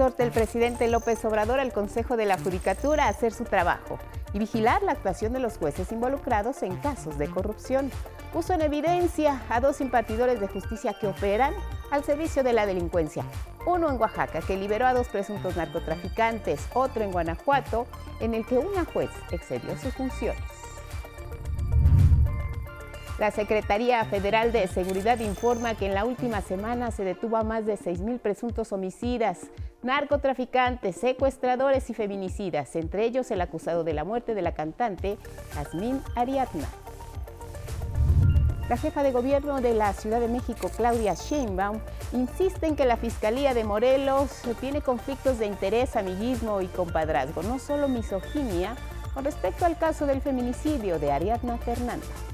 [0.00, 3.98] Exhorta el presidente López Obrador al Consejo de la Judicatura a hacer su trabajo
[4.32, 7.90] y vigilar la actuación de los jueces involucrados en casos de corrupción.
[8.32, 11.52] Puso en evidencia a dos impartidores de justicia que operan
[11.90, 13.26] al servicio de la delincuencia.
[13.66, 17.86] Uno en Oaxaca, que liberó a dos presuntos narcotraficantes, otro en Guanajuato,
[18.20, 20.59] en el que una juez excedió sus funciones.
[23.20, 27.66] La Secretaría Federal de Seguridad informa que en la última semana se detuvo a más
[27.66, 29.40] de 6.000 presuntos homicidas,
[29.82, 35.18] narcotraficantes, secuestradores y feminicidas, entre ellos el acusado de la muerte de la cantante
[35.52, 36.66] Jazmín Ariadna.
[38.70, 41.78] La jefa de gobierno de la Ciudad de México, Claudia Sheinbaum,
[42.14, 44.30] insiste en que la Fiscalía de Morelos
[44.60, 48.76] tiene conflictos de interés, amiguismo y compadrazgo, no solo misoginia,
[49.12, 52.29] con respecto al caso del feminicidio de Ariadna Fernández.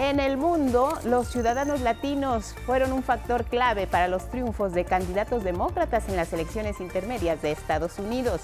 [0.00, 5.42] En el mundo, los ciudadanos latinos fueron un factor clave para los triunfos de candidatos
[5.42, 8.42] demócratas en las elecciones intermedias de Estados Unidos.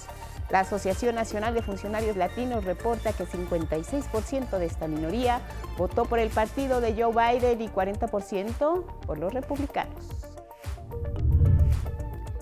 [0.49, 5.39] La Asociación Nacional de Funcionarios Latinos reporta que 56% de esta minoría
[5.77, 10.09] votó por el partido de Joe Biden y 40% por los republicanos.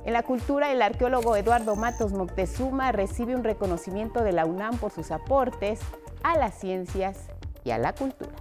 [0.05, 4.91] En la cultura, el arqueólogo Eduardo Matos Moctezuma recibe un reconocimiento de la UNAM por
[4.91, 5.81] sus aportes
[6.23, 7.27] a las ciencias
[7.63, 8.33] y a la cultura.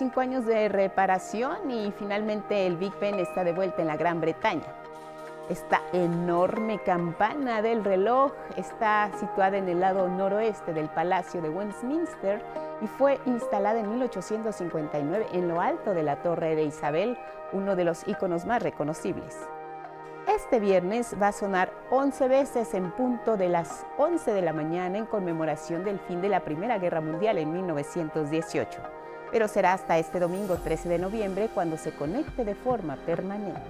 [0.00, 4.18] Cinco años de reparación y finalmente el Big Ben está de vuelta en la Gran
[4.18, 4.64] Bretaña.
[5.50, 12.40] Esta enorme campana del reloj está situada en el lado noroeste del Palacio de Westminster
[12.80, 17.18] y fue instalada en 1859 en lo alto de la Torre de Isabel,
[17.52, 19.36] uno de los iconos más reconocibles.
[20.34, 24.96] Este viernes va a sonar 11 veces en punto de las 11 de la mañana
[24.96, 28.99] en conmemoración del fin de la Primera Guerra Mundial en 1918
[29.30, 33.60] pero será hasta este domingo 13 de noviembre cuando se conecte de forma permanente.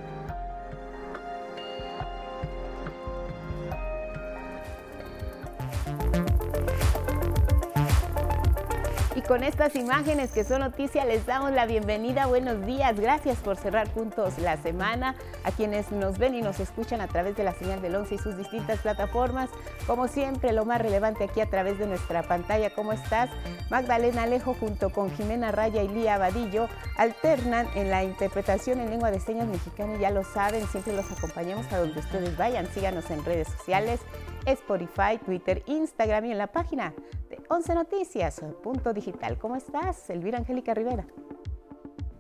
[9.31, 12.27] Con estas imágenes que son noticia les damos la bienvenida.
[12.27, 15.15] Buenos días, gracias por cerrar juntos la semana.
[15.45, 18.19] A quienes nos ven y nos escuchan a través de la señal del 11 y
[18.19, 19.49] sus distintas plataformas.
[19.87, 22.75] Como siempre, lo más relevante aquí a través de nuestra pantalla.
[22.75, 23.31] ¿Cómo estás?
[23.71, 29.13] Magdalena Alejo junto con Jimena Raya y Lía Abadillo alternan en la interpretación en lengua
[29.13, 29.97] de señas mexicana.
[30.01, 32.67] Ya lo saben, siempre los acompañamos a donde ustedes vayan.
[32.67, 34.01] Síganos en redes sociales,
[34.45, 36.93] Spotify, Twitter, Instagram y en la página
[37.31, 39.39] de 11 Noticias, punto digital.
[39.39, 41.07] ¿Cómo estás, Elvira Angélica Rivera?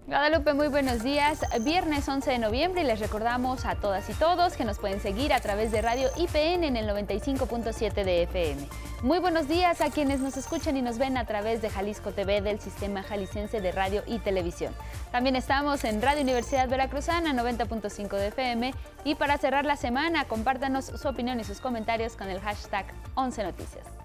[0.06, 1.40] Guadalupe, muy buenos días.
[1.62, 5.32] Viernes 11 de noviembre y les recordamos a todas y todos que nos pueden seguir
[5.32, 8.68] a través de Radio IPN en el 95.7 de FM.
[9.02, 12.40] Muy buenos días a quienes nos escuchan y nos ven a través de Jalisco TV
[12.40, 14.74] del Sistema Jalicense de Radio y Televisión.
[15.12, 20.86] También estamos en Radio Universidad Veracruzana 90.5 de FM y para cerrar la semana compártanos
[20.86, 23.99] su opinión y sus comentarios con el hashtag 11 Noticias.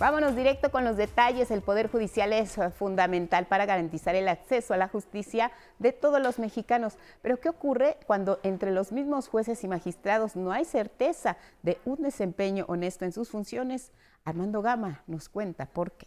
[0.00, 1.50] Vámonos directo con los detalles.
[1.50, 6.38] El Poder Judicial es fundamental para garantizar el acceso a la justicia de todos los
[6.38, 6.96] mexicanos.
[7.20, 12.00] Pero ¿qué ocurre cuando entre los mismos jueces y magistrados no hay certeza de un
[12.00, 13.92] desempeño honesto en sus funciones?
[14.24, 16.06] Armando Gama nos cuenta por qué.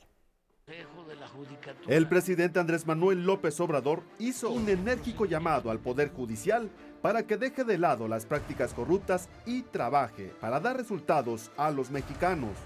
[1.87, 6.71] El presidente Andrés Manuel López Obrador hizo un enérgico llamado al Poder Judicial
[7.03, 11.91] para que deje de lado las prácticas corruptas y trabaje para dar resultados a los
[11.91, 12.57] mexicanos.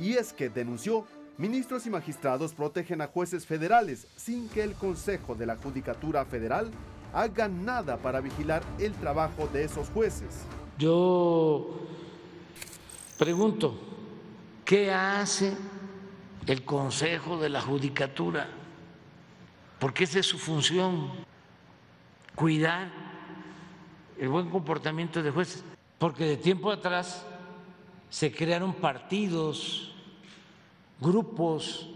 [0.00, 1.06] Y es que denunció,
[1.36, 6.70] ministros y magistrados protegen a jueces federales sin que el Consejo de la Judicatura Federal
[7.12, 10.44] haga nada para vigilar el trabajo de esos jueces.
[10.78, 11.78] Yo
[13.18, 13.78] pregunto,
[14.64, 15.54] ¿qué hace
[16.46, 18.48] el Consejo de la Judicatura?
[19.78, 21.10] Porque esa es su función,
[22.34, 22.90] cuidar
[24.18, 25.62] el buen comportamiento de jueces.
[25.98, 27.26] Porque de tiempo atrás
[28.10, 29.89] se crearon partidos,
[31.00, 31.88] grupos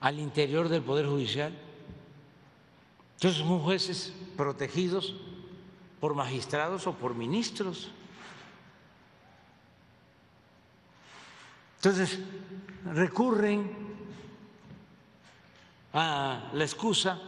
[0.00, 1.52] al interior del Poder Judicial.
[3.16, 5.14] Entonces son jueces protegidos
[6.00, 7.90] por magistrados o por ministros.
[11.76, 12.18] Entonces
[12.84, 13.70] recurren
[15.92, 17.20] a la excusa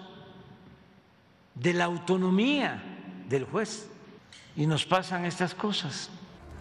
[1.55, 3.88] de la autonomía del juez
[4.56, 6.11] y nos pasan estas cosas.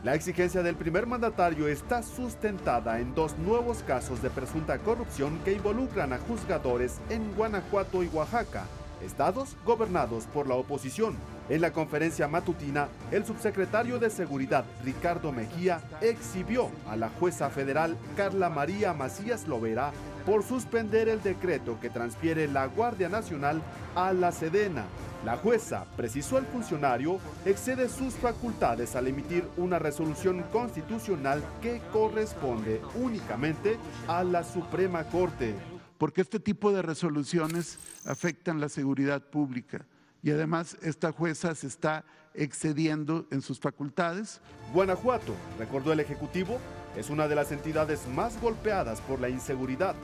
[0.03, 5.53] La exigencia del primer mandatario está sustentada en dos nuevos casos de presunta corrupción que
[5.53, 8.65] involucran a juzgadores en Guanajuato y Oaxaca,
[9.01, 11.15] estados gobernados por la oposición.
[11.47, 17.95] En la conferencia matutina, el subsecretario de Seguridad, Ricardo Mejía, exhibió a la jueza federal
[18.17, 19.93] Carla María Macías Lovera
[20.25, 23.61] por suspender el decreto que transfiere la Guardia Nacional
[23.95, 24.83] a la Sedena
[25.25, 32.81] la jueza, precisó el funcionario, excede sus facultades al emitir una resolución constitucional que corresponde
[32.95, 33.77] únicamente
[34.07, 35.55] a la Suprema Corte.
[35.97, 39.85] Porque este tipo de resoluciones afectan la seguridad pública
[40.21, 42.03] y además esta jueza se está
[42.33, 44.41] excediendo en sus facultades.
[44.73, 46.57] Guanajuato, recordó el Ejecutivo,
[46.97, 49.95] es una de las entidades más golpeadas por la inseguridad.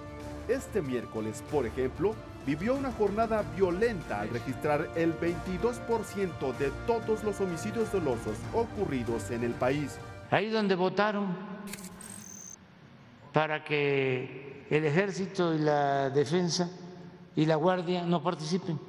[0.47, 2.15] Este miércoles, por ejemplo,
[2.49, 9.43] vivió una jornada violenta al registrar el 22% de todos los homicidios dolosos ocurridos en
[9.43, 9.99] el país.
[10.31, 11.27] Ahí donde votaron
[13.31, 16.71] para que el ejército y la defensa
[17.35, 18.79] y la guardia no participen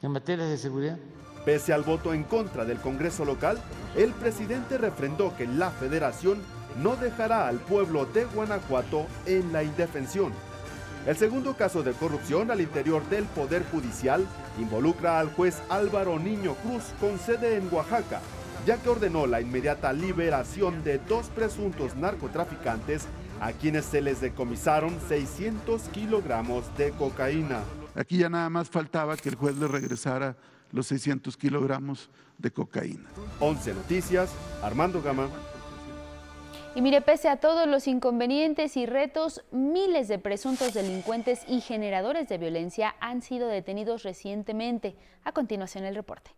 [0.00, 0.98] en materia de seguridad.
[1.44, 3.58] Pese al voto en contra del Congreso local,
[3.96, 6.38] el presidente refrendó que la federación
[6.80, 10.32] no dejará al pueblo de Guanajuato en la indefensión.
[11.04, 14.24] El segundo caso de corrupción al interior del Poder Judicial
[14.60, 18.20] involucra al juez Álvaro Niño Cruz con sede en Oaxaca,
[18.64, 23.08] ya que ordenó la inmediata liberación de dos presuntos narcotraficantes
[23.40, 27.62] a quienes se les decomisaron 600 kilogramos de cocaína.
[27.96, 30.36] Aquí ya nada más faltaba que el juez le regresara
[30.70, 33.08] los 600 kilogramos de cocaína.
[33.40, 34.30] 11 Noticias,
[34.62, 35.28] Armando Gama.
[36.74, 42.30] Y mire, pese a todos los inconvenientes y retos, miles de presuntos delincuentes y generadores
[42.30, 44.96] de violencia han sido detenidos recientemente.
[45.22, 46.30] A continuación el reporte.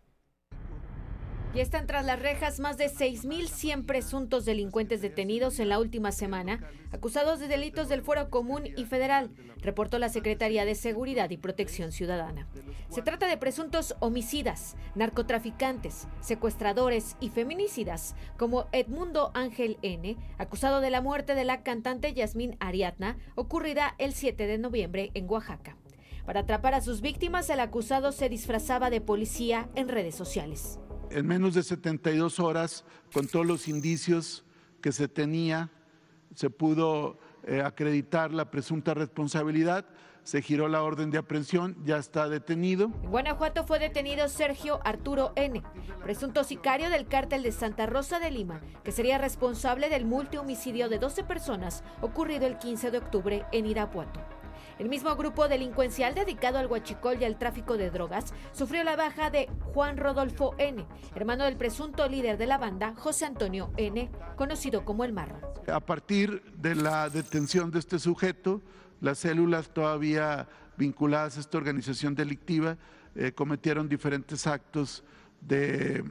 [1.55, 6.59] Ya están tras las rejas más de 6.100 presuntos delincuentes detenidos en la última semana,
[6.91, 9.31] acusados de delitos del fuero común y federal,
[9.61, 12.45] reportó la Secretaría de Seguridad y Protección Ciudadana.
[12.89, 20.89] Se trata de presuntos homicidas, narcotraficantes, secuestradores y feminicidas, como Edmundo Ángel N., acusado de
[20.89, 25.77] la muerte de la cantante Yasmín Ariadna, ocurrida el 7 de noviembre en Oaxaca.
[26.25, 30.79] Para atrapar a sus víctimas, el acusado se disfrazaba de policía en redes sociales
[31.11, 34.43] en menos de 72 horas, con todos los indicios
[34.81, 35.71] que se tenía,
[36.35, 37.17] se pudo
[37.47, 39.85] eh, acreditar la presunta responsabilidad.
[40.23, 42.85] Se giró la orden de aprehensión, ya está detenido.
[43.03, 45.61] En Guanajuato fue detenido Sergio Arturo N.,
[46.03, 50.97] presunto sicario del cártel de Santa Rosa de Lima, que sería responsable del multihomicidio de
[50.97, 54.19] 12 personas ocurrido el 15 de octubre en Irapuato.
[54.77, 59.29] El mismo grupo delincuencial dedicado al huachicol y al tráfico de drogas sufrió la baja
[59.29, 60.85] de Juan Rodolfo N.,
[61.15, 65.39] hermano del presunto líder de la banda, José Antonio N., conocido como el Marro.
[65.71, 68.61] A partir de la detención de este sujeto,
[68.99, 72.77] las células todavía vinculadas a esta organización delictiva
[73.15, 75.05] eh, cometieron diferentes actos
[75.39, 76.03] de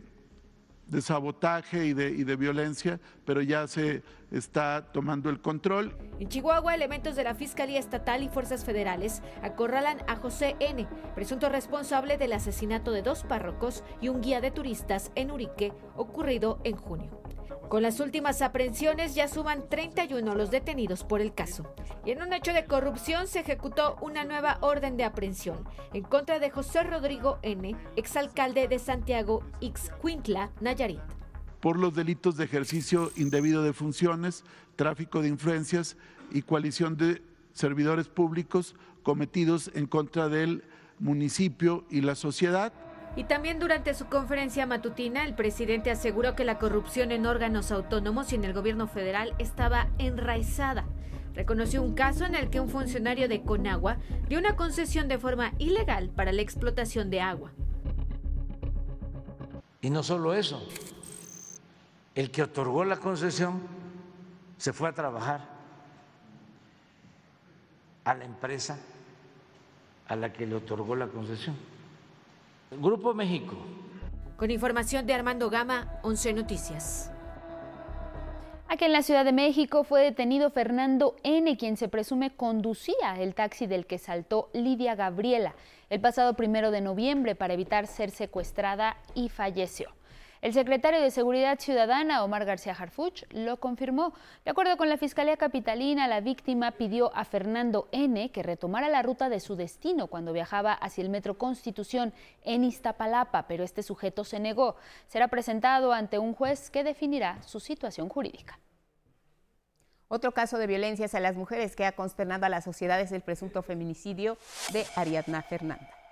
[0.86, 5.96] de sabotaje y de, y de, violencia, pero ya se está tomando el control.
[6.20, 11.48] En Chihuahua, elementos de la Fiscalía Estatal y fuerzas federales acorralan a José N., presunto
[11.48, 16.76] responsable del asesinato de dos párrocos y un guía de turistas en Urique, ocurrido en
[16.76, 17.23] junio.
[17.74, 21.74] Con las últimas aprehensiones ya suman 31 los detenidos por el caso.
[22.06, 25.58] Y en un hecho de corrupción se ejecutó una nueva orden de aprehensión
[25.92, 31.00] en contra de José Rodrigo N., exalcalde de Santiago Ixcuintla, Nayarit.
[31.58, 34.44] Por los delitos de ejercicio indebido de funciones,
[34.76, 35.96] tráfico de influencias
[36.30, 37.22] y coalición de
[37.54, 40.62] servidores públicos cometidos en contra del
[41.00, 42.72] municipio y la sociedad
[43.16, 48.32] y también durante su conferencia matutina, el presidente aseguró que la corrupción en órganos autónomos
[48.32, 50.84] y en el gobierno federal estaba enraizada.
[51.34, 55.52] Reconoció un caso en el que un funcionario de Conagua dio una concesión de forma
[55.58, 57.52] ilegal para la explotación de agua.
[59.80, 60.66] Y no solo eso,
[62.14, 63.60] el que otorgó la concesión
[64.56, 65.48] se fue a trabajar
[68.04, 68.78] a la empresa
[70.08, 71.56] a la que le otorgó la concesión.
[72.80, 73.56] Grupo México.
[74.36, 77.10] Con información de Armando Gama, 11 Noticias.
[78.68, 83.34] Aquí en la Ciudad de México fue detenido Fernando N., quien se presume conducía el
[83.34, 85.54] taxi del que saltó Lidia Gabriela
[85.90, 89.90] el pasado primero de noviembre para evitar ser secuestrada y falleció.
[90.44, 94.12] El secretario de Seguridad Ciudadana, Omar García Harfuch, lo confirmó.
[94.44, 98.30] De acuerdo con la Fiscalía Capitalina, la víctima pidió a Fernando N.
[98.30, 103.46] que retomara la ruta de su destino cuando viajaba hacia el Metro Constitución en Iztapalapa,
[103.46, 104.76] pero este sujeto se negó.
[105.06, 108.58] Será presentado ante un juez que definirá su situación jurídica.
[110.08, 113.22] Otro caso de violencias a las mujeres que ha consternado a la sociedad es el
[113.22, 114.36] presunto feminicidio
[114.74, 116.03] de Ariadna Fernanda.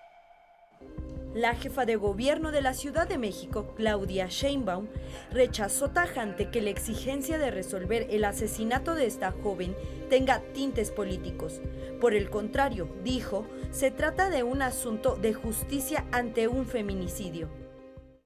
[1.35, 4.89] La jefa de gobierno de la Ciudad de México, Claudia Sheinbaum,
[5.31, 9.75] rechazó tajante que la exigencia de resolver el asesinato de esta joven
[10.11, 11.63] tenga tintes políticos.
[12.03, 17.49] Por el contrario, dijo, se trata de un asunto de justicia ante un feminicidio.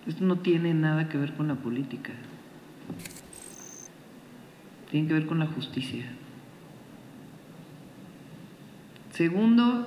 [0.05, 2.13] Esto no tiene nada que ver con la política.
[4.91, 6.07] Tiene que ver con la justicia.
[9.13, 9.87] Segundo,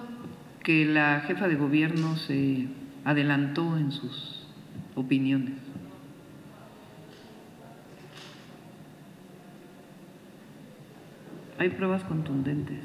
[0.64, 2.68] que la jefa de gobierno se
[3.06, 4.46] adelantó en sus
[4.96, 5.56] opiniones.
[11.58, 12.80] Hay pruebas contundentes.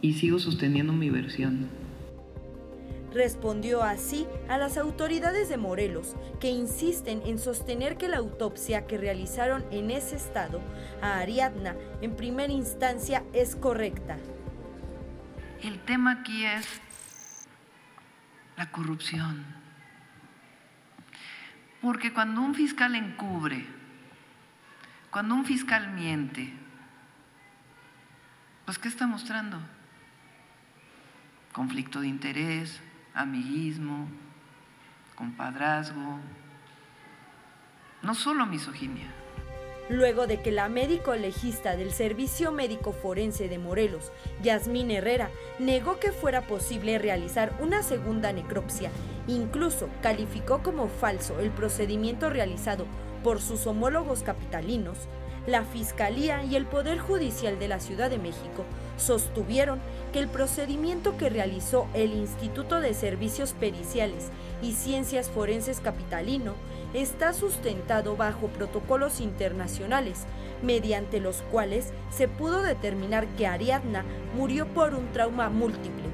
[0.00, 1.68] Y sigo sosteniendo mi versión.
[3.16, 8.98] Respondió así a las autoridades de Morelos, que insisten en sostener que la autopsia que
[8.98, 10.60] realizaron en ese estado
[11.00, 14.18] a Ariadna en primera instancia es correcta.
[15.62, 16.82] El tema aquí es
[18.58, 19.46] la corrupción.
[21.80, 23.64] Porque cuando un fiscal encubre,
[25.10, 26.52] cuando un fiscal miente,
[28.66, 29.58] pues ¿qué está mostrando?
[31.54, 32.82] Conflicto de interés,
[33.16, 34.06] amiguismo,
[35.16, 36.20] compadrazgo,
[38.02, 39.06] no solo misoginia.
[39.88, 45.98] Luego de que la médico legista del Servicio Médico Forense de Morelos, Yasmín Herrera, negó
[45.98, 48.90] que fuera posible realizar una segunda necropsia,
[49.28, 52.84] incluso calificó como falso el procedimiento realizado
[53.24, 54.98] por sus homólogos capitalinos,
[55.46, 58.64] la Fiscalía y el Poder Judicial de la Ciudad de México
[58.96, 59.80] sostuvieron
[60.12, 64.30] que el procedimiento que realizó el Instituto de Servicios Periciales
[64.62, 66.54] y Ciencias Forenses Capitalino
[66.94, 70.24] está sustentado bajo protocolos internacionales,
[70.62, 76.04] mediante los cuales se pudo determinar que Ariadna murió por un trauma múltiple.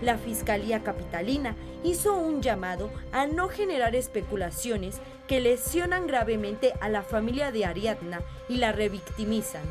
[0.00, 7.02] La Fiscalía Capitalina hizo un llamado a no generar especulaciones que lesionan gravemente a la
[7.02, 9.62] familia de Ariadna y la revictimizan.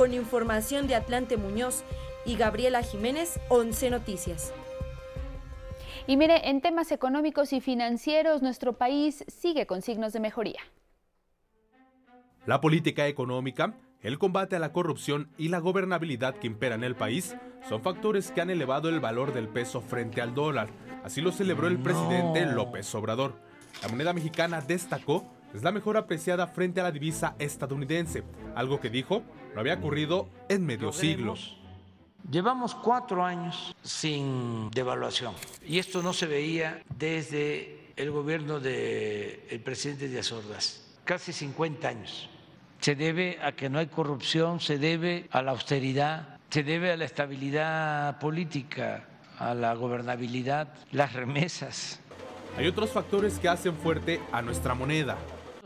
[0.00, 1.84] Con información de Atlante Muñoz
[2.24, 4.50] y Gabriela Jiménez, 11 Noticias.
[6.06, 10.62] Y mire, en temas económicos y financieros, nuestro país sigue con signos de mejoría.
[12.46, 16.96] La política económica, el combate a la corrupción y la gobernabilidad que impera en el
[16.96, 17.36] país
[17.68, 20.70] son factores que han elevado el valor del peso frente al dólar.
[21.04, 23.34] Así lo celebró el presidente López Obrador.
[23.82, 28.22] La moneda mexicana destacó es la mejor apreciada frente a la divisa estadounidense,
[28.54, 29.22] algo que dijo
[29.54, 31.34] no había ocurrido en medio siglo.
[32.30, 35.34] Llevamos cuatro años sin devaluación
[35.66, 42.28] y esto no se veía desde el gobierno del presidente Díaz Ordaz, casi 50 años.
[42.80, 46.96] Se debe a que no hay corrupción, se debe a la austeridad, se debe a
[46.96, 49.06] la estabilidad política,
[49.38, 52.00] a la gobernabilidad, las remesas.
[52.56, 55.18] Hay otros factores que hacen fuerte a nuestra moneda.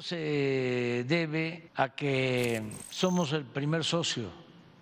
[0.05, 4.29] Se debe a que somos el primer socio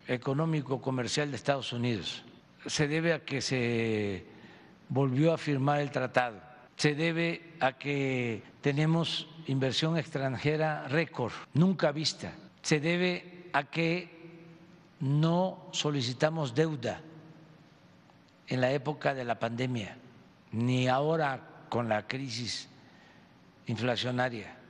[0.08, 2.24] económico comercial de Estados Unidos.
[2.66, 4.26] Se debe a que se
[4.88, 6.40] volvió a firmar el tratado.
[6.74, 12.32] Se debe a que tenemos inversión extranjera récord, nunca vista.
[12.60, 14.10] Se debe a que
[14.98, 17.00] no solicitamos deuda
[18.48, 19.96] en la época de la pandemia,
[20.50, 22.68] ni ahora con la crisis
[23.68, 24.61] inflacionaria.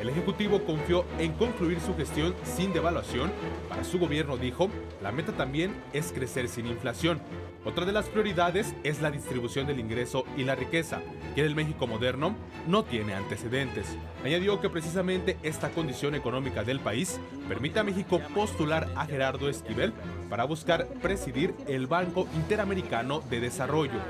[0.00, 3.30] El Ejecutivo confió en concluir su gestión sin devaluación.
[3.68, 4.68] Para su gobierno dijo,
[5.00, 7.20] la meta también es crecer sin inflación.
[7.64, 11.00] Otra de las prioridades es la distribución del ingreso y la riqueza,
[11.36, 12.34] que en el México moderno
[12.66, 13.86] no tiene antecedentes.
[14.24, 19.92] Añadió que precisamente esta condición económica del país permite a México postular a Gerardo Esquivel
[20.28, 24.00] para buscar presidir el Banco Interamericano de Desarrollo.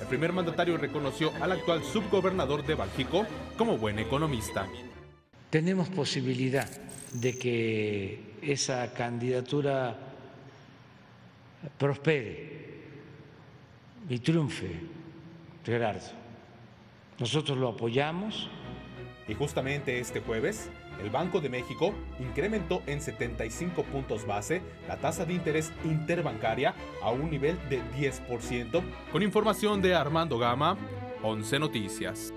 [0.00, 4.66] El primer mandatario reconoció al actual subgobernador de Bálgico como buen economista
[5.56, 6.68] tenemos posibilidad
[7.14, 9.96] de que esa candidatura
[11.78, 12.82] prospere
[14.06, 14.80] y triunfe,
[15.64, 16.10] Gerardo.
[17.18, 18.50] Nosotros lo apoyamos.
[19.26, 20.68] Y justamente este jueves,
[21.02, 27.10] el Banco de México incrementó en 75 puntos base la tasa de interés interbancaria a
[27.12, 28.82] un nivel de 10%.
[29.10, 30.76] Con información de Armando Gama,
[31.22, 32.34] 11 Noticias.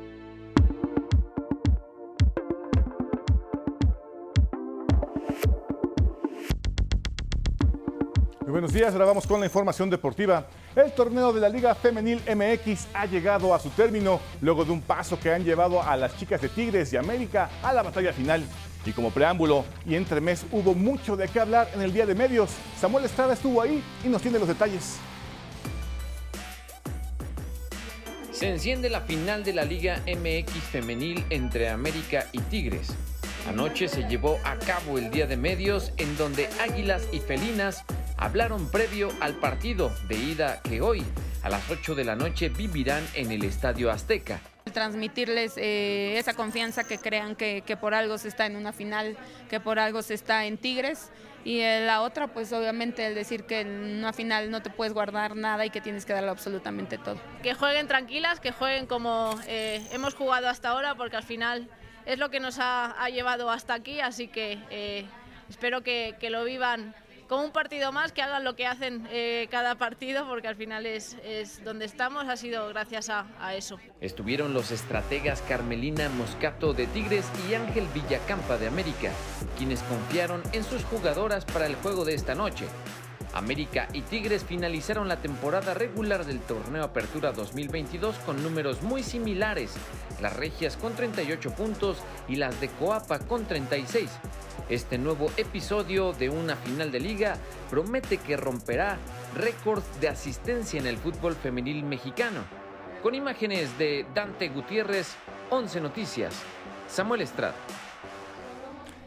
[8.50, 10.48] Buenos días, ahora vamos con la información deportiva.
[10.76, 14.82] El torneo de la Liga Femenil MX ha llegado a su término luego de un
[14.82, 18.44] paso que han llevado a las chicas de Tigres y América a la batalla final.
[18.88, 22.16] Y como preámbulo y entre mes hubo mucho de qué hablar en el día de
[22.16, 22.50] medios.
[22.80, 24.98] Samuel Estrada estuvo ahí y nos tiene los detalles.
[28.32, 32.96] Se enciende la final de la Liga MX femenil entre América y Tigres.
[33.48, 37.86] Anoche se llevó a cabo el día de medios en donde Águilas y Felinas
[38.20, 41.04] hablaron previo al partido de ida que hoy
[41.42, 44.42] a las 8 de la noche vivirán en el Estadio Azteca.
[44.74, 49.18] Transmitirles eh, esa confianza que crean que, por algo se está en una final,
[49.50, 51.12] que por algo se está en Tigres.
[51.46, 54.94] Y eh, la otra, pues obviamente el decir que en una final no te puedes
[54.94, 57.18] guardar nada y que tienes que darlo absolutamente todo.
[57.42, 61.70] Que jueguen tranquilas, que jueguen como eh, hemos jugado hasta ahora, porque al final
[62.06, 65.08] es lo que nos ha, llevado hasta aquí, así que
[65.50, 66.94] espero que, que lo vivan
[67.30, 70.88] como un partido más, que hagan lo que hacen eh, cada partido, porque al final
[70.88, 73.80] es, es, donde estamos, ha sido gracias a, a, eso.
[74.02, 79.12] Estuvieron los estrategas Carmelina Moscato de Tigres y Ángel Villacampa de América,
[79.58, 82.66] quienes confiaron en sus jugadoras para el juego de esta noche.
[83.34, 89.74] América y Tigres finalizaron la temporada regular del torneo Apertura 2022 con números muy similares,
[90.22, 94.10] las Regias con 38 puntos y las de Coapa con 36.
[94.70, 97.38] Este nuevo episodio de una final de liga
[97.70, 98.98] promete que romperá
[99.36, 102.42] récords de asistencia en el fútbol femenil mexicano.
[103.02, 105.16] Con imágenes de Dante Gutiérrez,
[105.50, 106.36] 11 Noticias,
[106.88, 107.56] Samuel Estrada.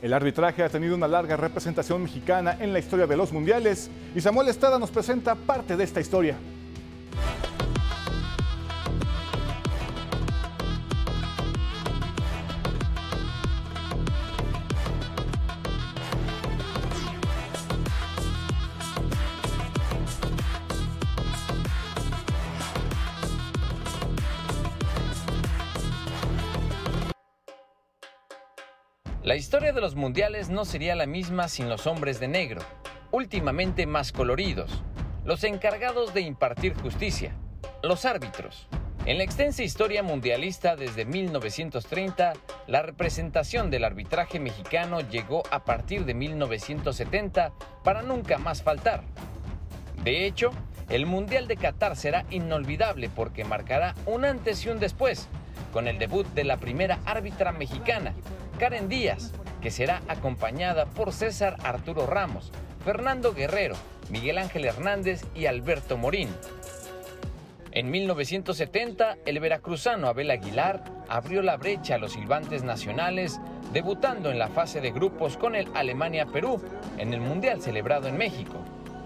[0.02, 4.21] El arbitraje ha tenido una larga representación mexicana en la historia de los mundiales y
[4.21, 6.37] Samuel Estrada nos presenta parte de esta historia.
[29.24, 32.61] La historia de los mundiales no sería la misma sin los hombres de negro,
[33.12, 34.82] últimamente más coloridos,
[35.24, 37.32] los encargados de impartir justicia,
[37.85, 38.66] los árbitros.
[39.06, 42.32] En la extensa historia mundialista desde 1930,
[42.66, 47.52] la representación del arbitraje mexicano llegó a partir de 1970
[47.85, 49.04] para nunca más faltar.
[50.02, 50.50] De hecho,
[50.88, 55.28] el Mundial de Qatar será inolvidable porque marcará un antes y un después,
[55.72, 58.14] con el debut de la primera árbitra mexicana,
[58.62, 62.53] Karen Díaz, que será acompañada por César Arturo Ramos,
[62.85, 63.75] Fernando Guerrero,
[64.09, 66.29] Miguel Ángel Hernández y Alberto Morín.
[67.72, 73.40] En 1970, el veracruzano Abel Aguilar abrió la brecha a los silbantes nacionales,
[73.72, 76.62] debutando en la fase de grupos con el Alemania-Perú
[76.98, 78.59] en el Mundial celebrado en México.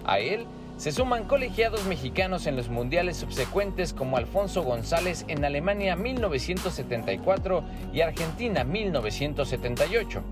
[0.05, 5.97] A él se suman colegiados mexicanos en los mundiales subsecuentes como Alfonso González en Alemania
[5.97, 10.23] 1974 y Argentina 1978.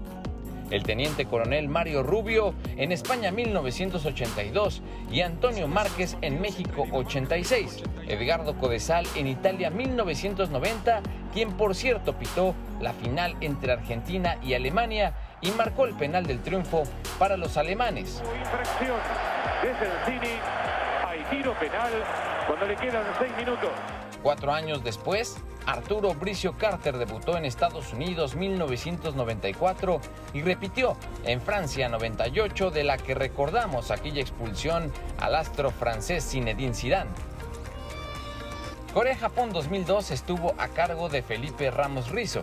[0.70, 7.82] El teniente coronel Mario Rubio en España 1982 y Antonio Márquez en México 86.
[8.08, 11.00] Edgardo Codesal en Italia 1990,
[11.32, 16.40] quien por cierto pitó la final entre Argentina y Alemania y marcó el penal del
[16.40, 16.82] triunfo
[17.18, 18.20] para los alemanes
[19.64, 20.40] desde
[21.06, 21.92] hay tiro penal
[22.46, 23.70] cuando le quedan seis minutos.
[24.22, 30.00] Cuatro años después, Arturo Bricio Carter debutó en Estados Unidos 1994
[30.34, 36.74] y repitió en Francia 98 de la que recordamos aquella expulsión al astro francés Zinedine
[36.74, 37.10] Zidane.
[38.92, 42.42] Corea-Japón 2002 estuvo a cargo de Felipe Ramos Rizzo,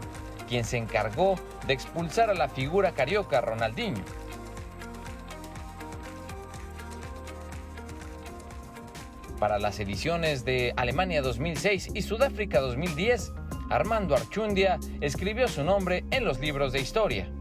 [0.51, 1.35] quien se encargó
[1.65, 4.03] de expulsar a la figura carioca Ronaldinho.
[9.39, 13.33] para las ediciones de Alemania 2006 y Sudáfrica 2010,
[13.71, 17.31] Armando Archundia escribió su nombre en los libros de historia.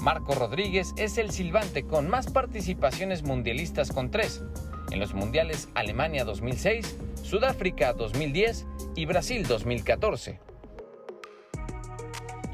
[0.00, 4.42] Marco Rodríguez es el silbante con más participaciones mundialistas con tres,
[4.90, 10.53] en los mundiales Alemania 2006, Sudáfrica 2010 y Brasil 2014.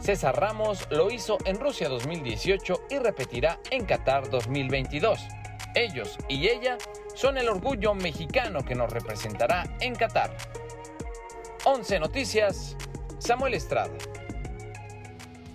[0.01, 5.21] César Ramos lo hizo en Rusia 2018 y repetirá en Qatar 2022.
[5.75, 6.79] Ellos y ella
[7.15, 10.35] son el orgullo mexicano que nos representará en Qatar.
[11.65, 12.77] 11 Noticias,
[13.19, 13.93] Samuel Estrada.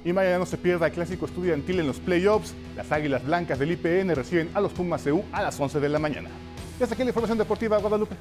[0.05, 2.53] Y mañana no se pierda el clásico estudiantil en los playoffs.
[2.75, 5.97] Las Águilas Blancas del IPN reciben a los Pumas CU a las 11 de la
[5.97, 6.29] mañana.
[6.79, 8.15] Y hasta aquí la información deportiva, Guadalupe.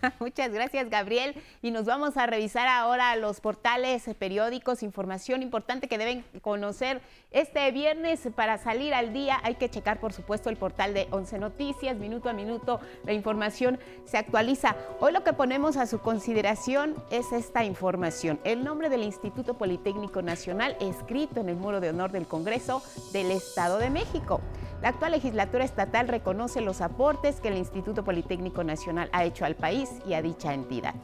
[0.20, 1.34] Muchas gracias, Gabriel.
[1.62, 7.70] Y nos vamos a revisar ahora los portales, periódicos, información importante que deben conocer este
[7.72, 9.38] viernes para salir al día.
[9.42, 11.96] Hay que checar, por supuesto, el portal de 11 Noticias.
[11.96, 14.76] Minuto a minuto la información se actualiza.
[15.00, 18.40] Hoy lo que ponemos a su consideración es esta información.
[18.44, 22.82] El nombre del Instituto Politécnico Nacional escrito en el muro de honor del Congreso
[23.12, 24.40] del Estado de México.
[24.82, 29.56] La actual legislatura estatal reconoce los aportes que el Instituto Politécnico Nacional ha hecho al
[29.56, 30.94] país y a dicha entidad.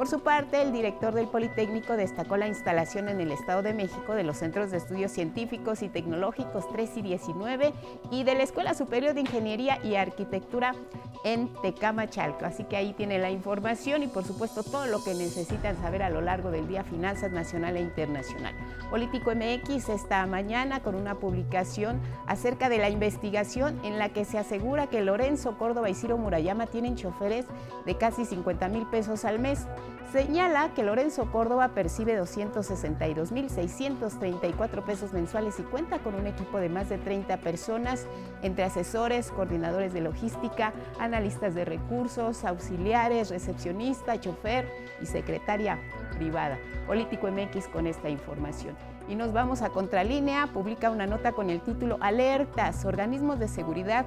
[0.00, 4.14] Por su parte, el director del Politécnico destacó la instalación en el Estado de México
[4.14, 7.74] de los Centros de Estudios Científicos y Tecnológicos 3 y 19
[8.10, 10.74] y de la Escuela Superior de Ingeniería y Arquitectura
[11.22, 12.46] en Tecamachalco.
[12.46, 16.08] Así que ahí tiene la información y por supuesto todo lo que necesitan saber a
[16.08, 18.54] lo largo del día Finanzas Nacional e Internacional.
[18.88, 24.38] Político MX esta mañana con una publicación acerca de la investigación en la que se
[24.38, 27.44] asegura que Lorenzo Córdoba y Ciro Murayama tienen choferes
[27.84, 29.66] de casi 50 mil pesos al mes.
[30.12, 36.88] Señala que Lorenzo Córdoba percibe 262.634 pesos mensuales y cuenta con un equipo de más
[36.88, 38.08] de 30 personas,
[38.42, 44.68] entre asesores, coordinadores de logística, analistas de recursos, auxiliares, recepcionista, chofer
[45.00, 45.78] y secretaria
[46.16, 46.58] privada.
[46.88, 48.74] Político MX con esta información.
[49.08, 54.06] Y nos vamos a Contralínea, publica una nota con el título Alertas, organismos de seguridad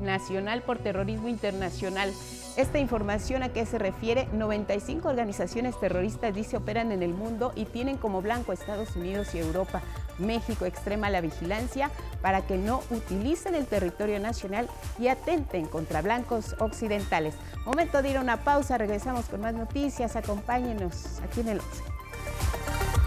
[0.00, 2.12] nacional por terrorismo internacional.
[2.54, 7.64] Esta información a qué se refiere, 95 organizaciones terroristas dice operan en el mundo y
[7.64, 9.80] tienen como blanco Estados Unidos y Europa.
[10.18, 16.54] México extrema la vigilancia para que no utilicen el territorio nacional y atenten contra blancos
[16.58, 17.34] occidentales.
[17.64, 23.01] Momento de ir a una pausa, regresamos con más noticias, acompáñenos aquí en el 11.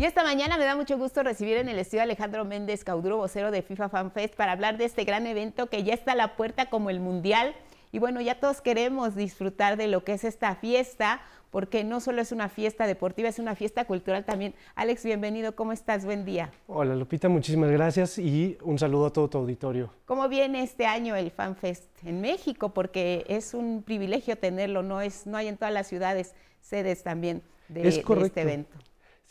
[0.00, 3.18] Y esta mañana me da mucho gusto recibir en el estudio a Alejandro Méndez Cauduro,
[3.18, 6.14] vocero de FIFA Fan Fest, para hablar de este gran evento que ya está a
[6.14, 7.54] la puerta como el Mundial.
[7.92, 12.22] Y bueno, ya todos queremos disfrutar de lo que es esta fiesta, porque no solo
[12.22, 14.54] es una fiesta deportiva, es una fiesta cultural también.
[14.74, 16.06] Alex, bienvenido, ¿cómo estás?
[16.06, 16.50] Buen día.
[16.66, 19.92] Hola Lupita, muchísimas gracias y un saludo a todo tu auditorio.
[20.06, 22.72] ¿Cómo viene este año el Fan Fest en México?
[22.72, 27.42] Porque es un privilegio tenerlo, no, es, no hay en todas las ciudades sedes también
[27.68, 28.78] de, de este evento.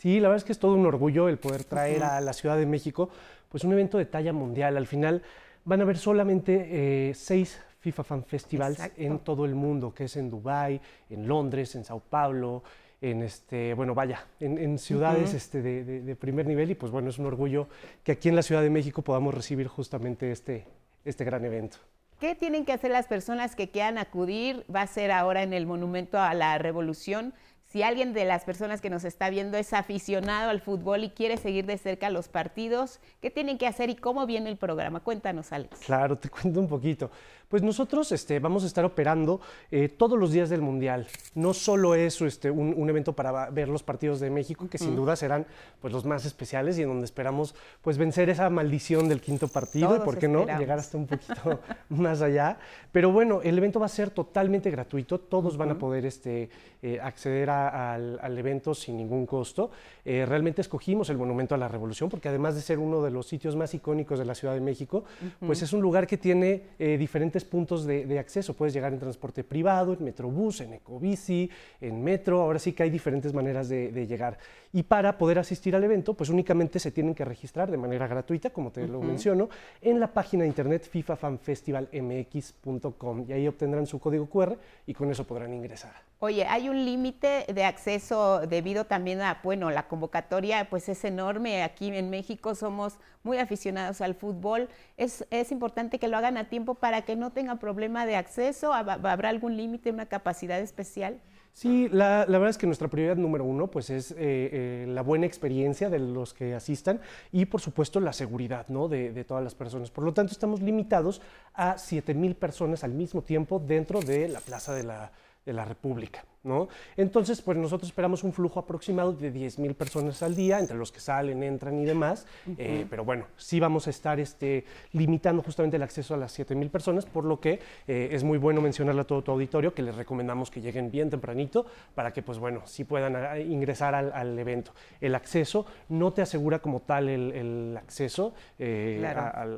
[0.00, 2.56] Sí, la verdad es que es todo un orgullo el poder traer a la Ciudad
[2.56, 3.10] de México
[3.50, 4.78] pues un evento de talla mundial.
[4.78, 5.22] Al final
[5.66, 10.16] van a haber solamente eh, seis FIFA Fan Festivals en todo el mundo, que es
[10.16, 12.62] en Dubái, en Londres, en Sao Paulo,
[13.02, 17.26] en este, bueno, vaya, en, ciudades este, de, primer nivel y pues bueno, es un
[17.26, 17.68] orgullo
[18.02, 20.66] que aquí en la Ciudad de México podamos recibir justamente este,
[21.04, 21.76] este gran evento.
[22.20, 24.64] ¿Qué tienen que hacer las personas que quieran acudir?
[24.74, 27.34] Va a ser ahora en el Monumento a la Revolución.
[27.70, 31.36] Si alguien de las personas que nos está viendo es aficionado al fútbol y quiere
[31.36, 34.98] seguir de cerca los partidos, ¿qué tienen que hacer y cómo viene el programa?
[34.98, 35.78] Cuéntanos, Alex.
[35.86, 37.12] Claro, te cuento un poquito.
[37.50, 39.40] Pues nosotros este, vamos a estar operando
[39.72, 41.08] eh, todos los días del Mundial.
[41.34, 45.16] No solo es este, un, evento para ver los partidos de México, que sin duda
[45.16, 45.46] serán
[45.80, 49.96] pues, los más especiales y en donde esperamos pues, vencer esa maldición del quinto partido
[49.96, 52.56] y, ¿por qué no?, llegar hasta un poquito más allá.
[52.92, 55.18] Pero bueno, el evento va a ser totalmente gratuito.
[55.18, 56.50] Todos van a poder este,
[56.82, 59.70] eh, acceder al, evento sin ningún costo.
[60.04, 63.26] Eh, realmente escogimos el Monumento a la Revolución porque además de ser uno de los
[63.26, 65.04] sitios más icónicos de la Ciudad de México,
[65.44, 68.54] pues es un lugar que tiene diferentes puntos de, acceso.
[68.54, 71.48] Puedes llegar en transporte privado, en Metrobús, en Ecobici,
[71.80, 72.40] en Metro.
[72.40, 74.38] Ahora sí que hay diferentes maneras de, llegar.
[74.72, 78.48] Y para poder asistir al evento, pues únicamente se tienen que registrar de manera gratuita,
[78.50, 79.48] como te lo menciono,
[79.80, 85.26] en la página de internet fifafanfestivalmx.com y ahí obtendrán su código QR y con eso
[85.26, 85.92] podrán ingresar.
[86.20, 91.62] Oye, hay un límite de acceso debido también a, bueno, la convocatoria pues es enorme.
[91.62, 94.68] Aquí en México somos muy aficionados al fútbol.
[94.96, 98.72] Es, es importante que lo hagan a tiempo para que no tengan problema de acceso.
[98.72, 101.20] ¿Habrá algún límite, una capacidad especial?
[101.52, 105.02] Sí, la, la, verdad es que nuestra prioridad número uno pues es eh, eh, la
[105.02, 107.00] buena experiencia de los que asistan
[107.32, 108.86] y por supuesto la seguridad ¿no?
[108.86, 109.90] de, de todas las personas.
[109.90, 111.20] Por lo tanto, estamos limitados
[111.54, 115.10] a 7 mil personas al mismo tiempo dentro de la Plaza de la
[115.44, 116.24] de la República.
[116.42, 116.68] ¿No?
[116.96, 120.90] Entonces, pues nosotros esperamos un flujo aproximado de 10 mil personas al día, entre los
[120.90, 122.26] que salen, entran y demás,
[122.56, 126.54] eh, pero bueno, sí vamos a estar este, limitando justamente el acceso a las 7
[126.54, 129.82] mil personas, por lo que eh, es muy bueno mencionarle a todo tu auditorio que
[129.82, 134.38] les recomendamos que lleguen bien tempranito para que, pues bueno, sí puedan ah, ingresar al,
[134.38, 134.72] evento.
[135.00, 139.04] El acceso no te asegura como tal el, acceso eh,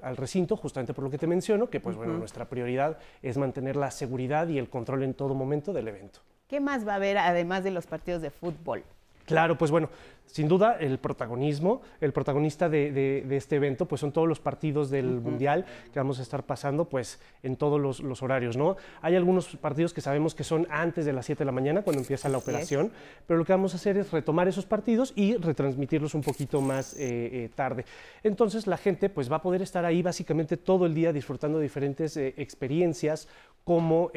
[0.03, 3.77] al, recinto, justamente por lo que te menciono, que pues bueno, nuestra prioridad es mantener
[3.77, 6.21] la seguridad y el control en todo momento del evento.
[6.53, 8.85] ¿Qué más va a haber además de los partidos de fútbol?
[9.25, 9.89] Claro, pues bueno,
[10.27, 15.07] sin duda el protagonismo, el protagonista de, este evento, pues son todos los partidos del
[15.23, 18.77] Mundial que vamos a estar pasando pues en todos los, horarios, ¿no?
[19.01, 22.03] Hay algunos partidos que sabemos que son antes de las 7 de la mañana cuando
[22.03, 22.93] empieza la operación,
[23.27, 26.93] pero lo que vamos a hacer es retomar esos partidos y retransmitirlos un poquito más
[26.93, 27.87] eh, eh, tarde.
[28.23, 31.63] Entonces la gente pues va a poder estar ahí básicamente todo el día disfrutando de
[31.63, 33.27] diferentes eh, experiencias,
[33.65, 34.11] como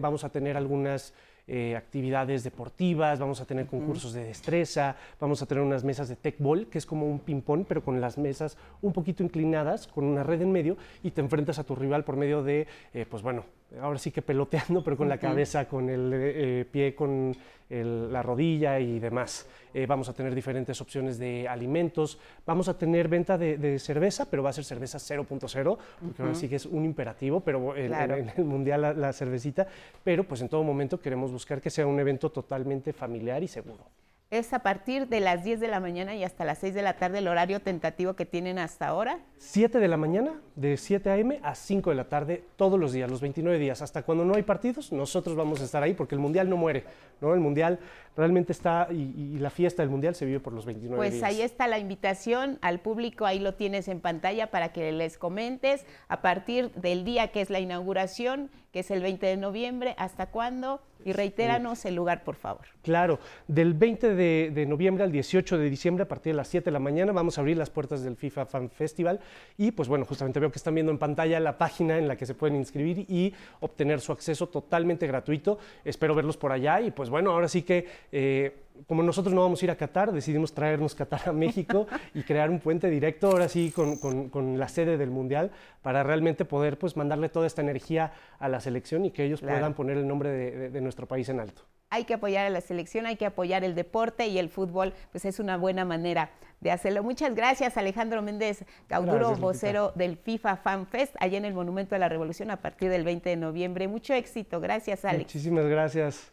[0.00, 1.12] vamos a tener algunas
[1.46, 6.16] eh, actividades deportivas, vamos a tener concursos de destreza, vamos a tener unas mesas de
[6.16, 10.04] tech ball, que es como un ping-pong, pero con las mesas un poquito inclinadas, con
[10.04, 13.22] una red en medio, y te enfrentas a tu rival por medio de, eh, pues
[13.22, 13.44] bueno,
[13.80, 17.34] ahora sí que peloteando, pero con la cabeza, con el eh, pie, con
[17.70, 19.46] la rodilla y demás.
[19.72, 24.42] Eh, vamos a tener diferentes opciones de alimentos, vamos a tener venta de, cerveza, pero
[24.42, 27.94] va a ser cerveza 0.0, porque ahora sí que es un imperativo, pero en,
[28.36, 29.66] el mundial la, la cervecita,
[30.04, 33.86] pero pues en todo momento queremos buscar que sea un evento totalmente familiar y seguro
[34.32, 36.94] es a partir de las 10 de la mañana y hasta las 6 de la
[36.94, 39.18] tarde el horario tentativo que tienen hasta ahora.
[39.36, 41.38] 7 de la mañana, de 7 a.m.
[41.42, 43.82] a 5 de la tarde, todos los días, los 29 días.
[43.82, 46.84] Hasta cuando no hay partidos, nosotros vamos a estar ahí porque el Mundial no muere,
[47.20, 47.34] ¿no?
[47.34, 47.78] El Mundial
[48.16, 51.20] realmente está, y, la fiesta del Mundial se vive por los 29 pues días.
[51.20, 55.18] Pues ahí está la invitación al público, ahí lo tienes en pantalla para que les
[55.18, 59.94] comentes a partir del día que es la inauguración, que es el 20 de noviembre,
[59.98, 62.66] hasta cuándo y reitéranos el lugar, por favor.
[62.82, 66.70] Claro, del 20 de, noviembre al 18 de diciembre, a partir de las 7 de
[66.70, 69.20] la mañana, vamos a abrir las puertas del FIFA Fan Festival.
[69.56, 72.26] Y pues bueno, justamente veo que están viendo en pantalla la página en la que
[72.26, 75.58] se pueden inscribir y obtener su acceso totalmente gratuito.
[75.84, 76.80] Espero verlos por allá.
[76.80, 77.86] Y pues bueno, ahora sí que...
[78.10, 82.22] Eh, como nosotros no vamos a ir a Qatar, decidimos traernos Qatar a México y
[82.22, 85.50] crear un puente directo ahora sí con, la sede del Mundial
[85.82, 89.74] para realmente poder pues mandarle toda esta energía a la selección y que ellos puedan
[89.74, 91.62] poner el nombre de, nuestro país en alto.
[91.90, 95.24] Hay que apoyar a la selección, hay que apoyar el deporte y el fútbol, pues
[95.26, 96.30] es una buena manera
[96.60, 97.02] de hacerlo.
[97.02, 101.98] Muchas gracias, Alejandro Méndez Cauduro, vocero del FIFA Fan Fest, allá en el Monumento de
[101.98, 103.88] la Revolución a partir del 20 de noviembre.
[103.88, 104.60] Mucho éxito.
[104.60, 105.24] Gracias, Alex.
[105.24, 106.31] Muchísimas gracias.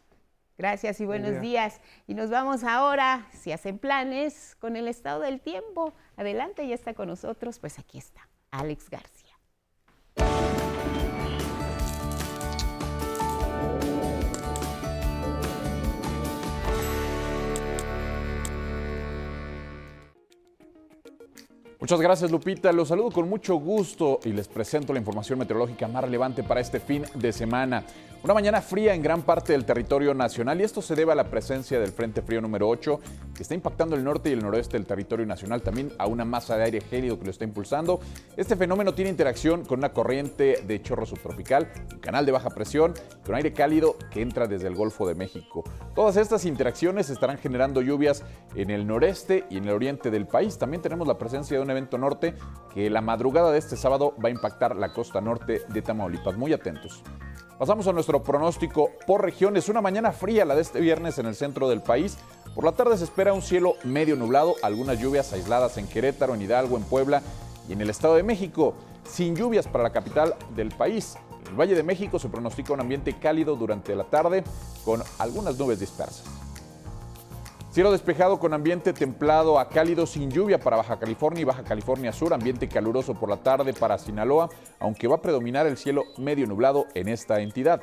[0.60, 1.80] Gracias y buenos días.
[2.06, 5.93] Y nos vamos ahora, si hacen planes, con el estado del tiempo.
[6.17, 10.59] Adelante, ya está con nosotros, pues aquí está, Alex García.
[21.82, 26.04] Muchas gracias Lupita, los saludo con mucho gusto y les presento la información meteorológica más
[26.04, 27.86] relevante para este fin de semana.
[28.22, 31.30] Una mañana fría en gran parte del territorio nacional y esto se debe a la
[31.30, 33.00] presencia del Frente Frío número 8
[33.34, 36.58] que está impactando el norte y el noroeste del territorio nacional, también a una masa
[36.58, 38.02] de aire gélido que lo está impulsando.
[38.36, 42.94] Este fenómeno tiene interacción con una corriente de chorro subtropical, un canal de baja presión,
[43.26, 45.63] con aire cálido que entra desde el Golfo de México.
[45.96, 50.58] Todas estas interacciones estarán generando lluvias en el noreste y en el oriente del país.
[50.58, 52.34] También tenemos la presencia de un evento norte
[52.74, 56.36] que la madrugada de este sábado va a impactar la costa norte de Tamaulipas.
[56.36, 57.04] Muy atentos.
[57.60, 59.70] Pasamos a nuestro pronóstico por regiones.
[59.70, 62.18] Una mañana fría la de este viernes en el centro del país.
[62.56, 66.42] Por la tarde se espera un cielo medio nublado, algunas lluvias aisladas en Querétaro, en
[66.42, 67.22] Hidalgo, en Puebla
[67.68, 68.74] y en el Estado de México.
[69.08, 71.18] Sin lluvias para la capital del país.
[71.42, 74.44] En el Valle de México se pronostica un ambiente cálido durante la tarde
[74.84, 76.24] con algunas nubes dispersas.
[77.72, 82.12] Cielo despejado con ambiente templado a cálido sin lluvia para Baja California y Baja California
[82.12, 86.48] Sur, ambiente caluroso por la tarde para Sinaloa, aunque va a predominar el cielo medio
[86.48, 87.82] nublado en esta entidad.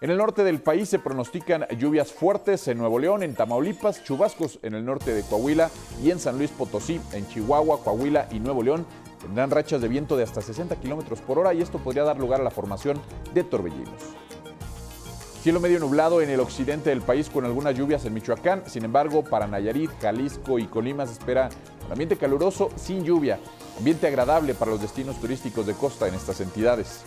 [0.00, 4.58] En el norte del país se pronostican lluvias fuertes en Nuevo León, en Tamaulipas, chubascos
[4.62, 5.70] en el norte de Coahuila
[6.02, 8.86] y en San Luis Potosí, en Chihuahua, Coahuila y Nuevo León.
[9.20, 12.40] Tendrán rachas de viento de hasta 60 kilómetros por hora y esto podría dar lugar
[12.40, 12.98] a la formación
[13.34, 14.14] de torbellinos.
[15.44, 18.62] Cielo medio nublado en el occidente del país con algunas lluvias en Michoacán.
[18.64, 21.50] Sin embargo, para Nayarit, Jalisco y Colima se espera
[21.84, 23.38] un ambiente caluroso sin lluvia.
[23.76, 27.02] Ambiente agradable para los destinos turísticos de costa en estas entidades.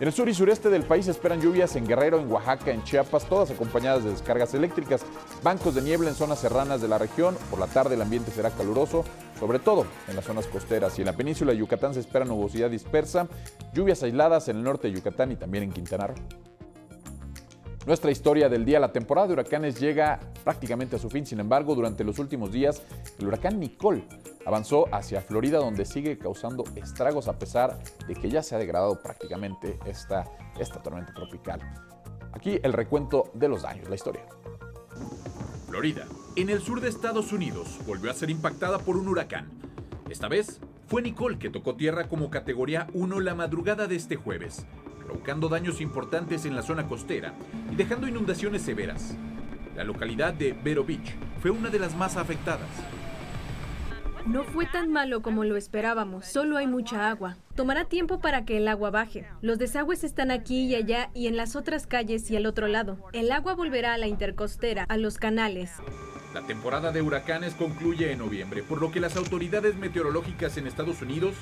[0.00, 3.24] En el sur y sureste del país esperan lluvias en Guerrero, en Oaxaca, en Chiapas,
[3.26, 5.06] todas acompañadas de descargas eléctricas.
[5.42, 7.38] Bancos de niebla en zonas serranas de la región.
[7.48, 9.02] Por la tarde el ambiente será caluroso,
[9.40, 10.98] sobre todo en las zonas costeras.
[10.98, 13.28] Y en la península de Yucatán se espera nubosidad dispersa,
[13.72, 16.53] lluvias aisladas en el norte de Yucatán y también en Quintana Roo.
[17.86, 21.26] Nuestra historia del día, la temporada de huracanes llega prácticamente a su fin.
[21.26, 22.82] Sin embargo, durante los últimos días,
[23.18, 24.06] el huracán Nicole
[24.46, 29.02] avanzó hacia Florida, donde sigue causando estragos a pesar de que ya se ha degradado
[29.02, 30.24] prácticamente esta,
[30.58, 31.60] esta tormenta tropical.
[32.32, 34.24] Aquí el recuento de los daños, la historia.
[35.68, 39.50] Florida, en el sur de Estados Unidos, volvió a ser impactada por un huracán.
[40.08, 44.64] Esta vez fue Nicole que tocó tierra como categoría 1 la madrugada de este jueves,
[45.04, 47.34] provocando daños importantes en la zona costera
[47.70, 49.16] y dejando inundaciones severas.
[49.76, 52.68] La localidad de Vero Beach fue una de las más afectadas.
[54.26, 57.36] No fue tan malo como lo esperábamos, solo hay mucha agua.
[57.56, 59.26] Tomará tiempo para que el agua baje.
[59.42, 62.96] Los desagües están aquí y allá y en las otras calles y al otro lado.
[63.12, 65.72] El agua volverá a la intercostera, a los canales.
[66.34, 71.00] La temporada de huracanes concluye en noviembre, por lo que las autoridades meteorológicas en Estados
[71.00, 71.36] Unidos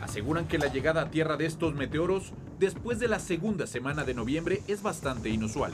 [0.00, 4.14] aseguran que la llegada a tierra de estos meteoros después de la segunda semana de
[4.14, 5.72] noviembre es bastante inusual.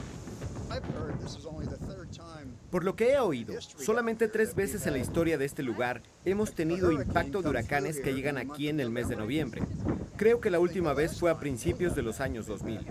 [2.69, 6.53] Por lo que he oído, solamente tres veces en la historia de este lugar hemos
[6.53, 9.63] tenido impacto de huracanes que llegan aquí en el mes de noviembre.
[10.17, 12.85] Creo que la última vez fue a principios de los años 2000.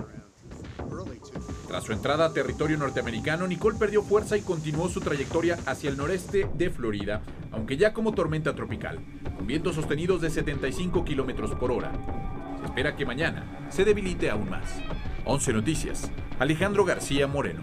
[1.69, 5.97] Tras su entrada a territorio norteamericano, Nicole perdió fuerza y continuó su trayectoria hacia el
[5.97, 9.01] noreste de Florida, aunque ya como tormenta tropical,
[9.37, 11.93] con vientos sostenidos de 75 kilómetros por hora.
[12.61, 14.65] Se espera que mañana se debilite aún más.
[15.25, 17.63] 11 Noticias, Alejandro García Moreno.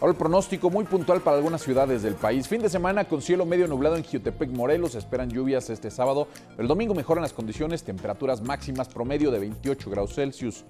[0.00, 2.48] Ahora el pronóstico muy puntual para algunas ciudades del país.
[2.48, 4.96] Fin de semana con cielo medio nublado en Jiotepec, Morelos.
[4.96, 9.90] Esperan lluvias este sábado, pero el domingo mejoran las condiciones, temperaturas máximas promedio de 28
[9.90, 10.64] grados Celsius.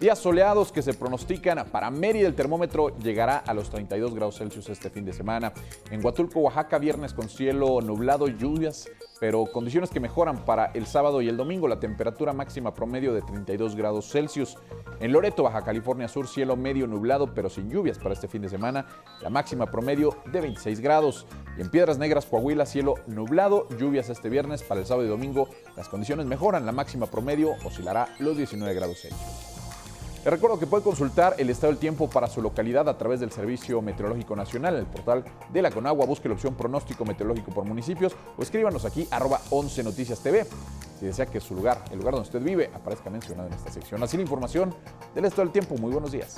[0.00, 2.26] Días soleados que se pronostican para Mérida.
[2.26, 5.52] El termómetro llegará a los 32 grados Celsius este fin de semana.
[5.90, 8.88] En Huatulco, Oaxaca, viernes con cielo nublado, lluvias,
[9.20, 11.68] pero condiciones que mejoran para el sábado y el domingo.
[11.68, 14.56] La temperatura máxima promedio de 32 grados Celsius.
[15.00, 18.48] En Loreto, Baja California Sur, cielo medio nublado, pero sin lluvias para este fin de
[18.48, 18.86] semana.
[19.20, 21.26] La máxima promedio de 26 grados.
[21.58, 24.62] Y en Piedras Negras, Coahuila, cielo nublado, lluvias este viernes.
[24.62, 26.64] Para el sábado y domingo, las condiciones mejoran.
[26.64, 29.59] La máxima promedio oscilará los 19 grados Celsius.
[30.22, 33.32] Les recuerdo que puede consultar el estado del tiempo para su localidad a través del
[33.32, 36.04] Servicio Meteorológico Nacional, en el portal de la Conagua.
[36.04, 40.46] Busque la opción pronóstico meteorológico por municipios o escríbanos aquí arroba 11 Noticias TV
[41.00, 44.02] si desea que su lugar, el lugar donde usted vive, aparezca mencionado en esta sección.
[44.02, 44.74] Así la información
[45.14, 45.74] del estado del tiempo.
[45.78, 46.36] Muy buenos días.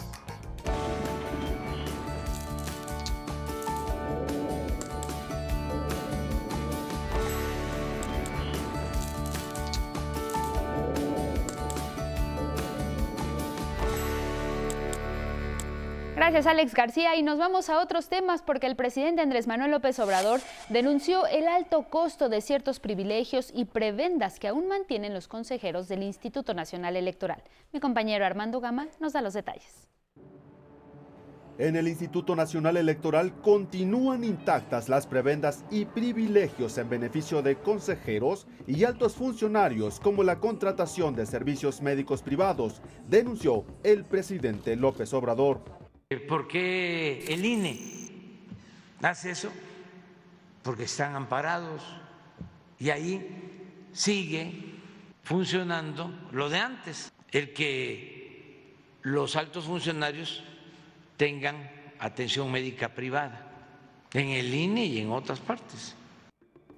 [16.23, 19.99] Gracias Alex García y nos vamos a otros temas porque el presidente Andrés Manuel López
[19.99, 25.89] Obrador denunció el alto costo de ciertos privilegios y prebendas que aún mantienen los consejeros
[25.89, 27.43] del Instituto Nacional Electoral.
[27.73, 29.89] Mi compañero Armando Gama nos da los detalles.
[31.59, 38.47] En el Instituto Nacional Electoral continúan intactas las prebendas y privilegios en beneficio de consejeros
[38.69, 45.82] y altos funcionarios como la contratación de servicios médicos privados, denunció el presidente López Obrador.
[46.21, 47.79] ¿Por qué el INE
[49.03, 49.51] hace eso?
[50.63, 51.83] Porque están amparados
[52.79, 54.73] y ahí sigue
[55.23, 60.43] funcionando lo de antes, el que los altos funcionarios
[61.17, 63.49] tengan atención médica privada
[64.13, 65.97] en el INE y en otras partes.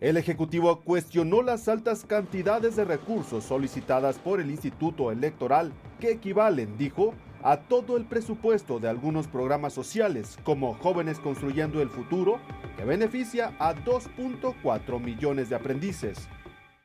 [0.00, 6.76] El Ejecutivo cuestionó las altas cantidades de recursos solicitadas por el Instituto Electoral, que equivalen,
[6.76, 12.40] dijo, a todo el presupuesto de algunos programas sociales, como Jóvenes Construyendo el Futuro,
[12.74, 16.26] que beneficia a 2.4 millones de aprendices.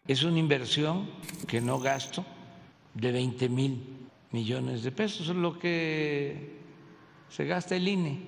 [0.06, 1.10] Es una inversión
[1.48, 2.26] que no gasto
[2.94, 6.60] de 20 mil millones de pesos, es lo que
[7.30, 8.20] se gasta el INE.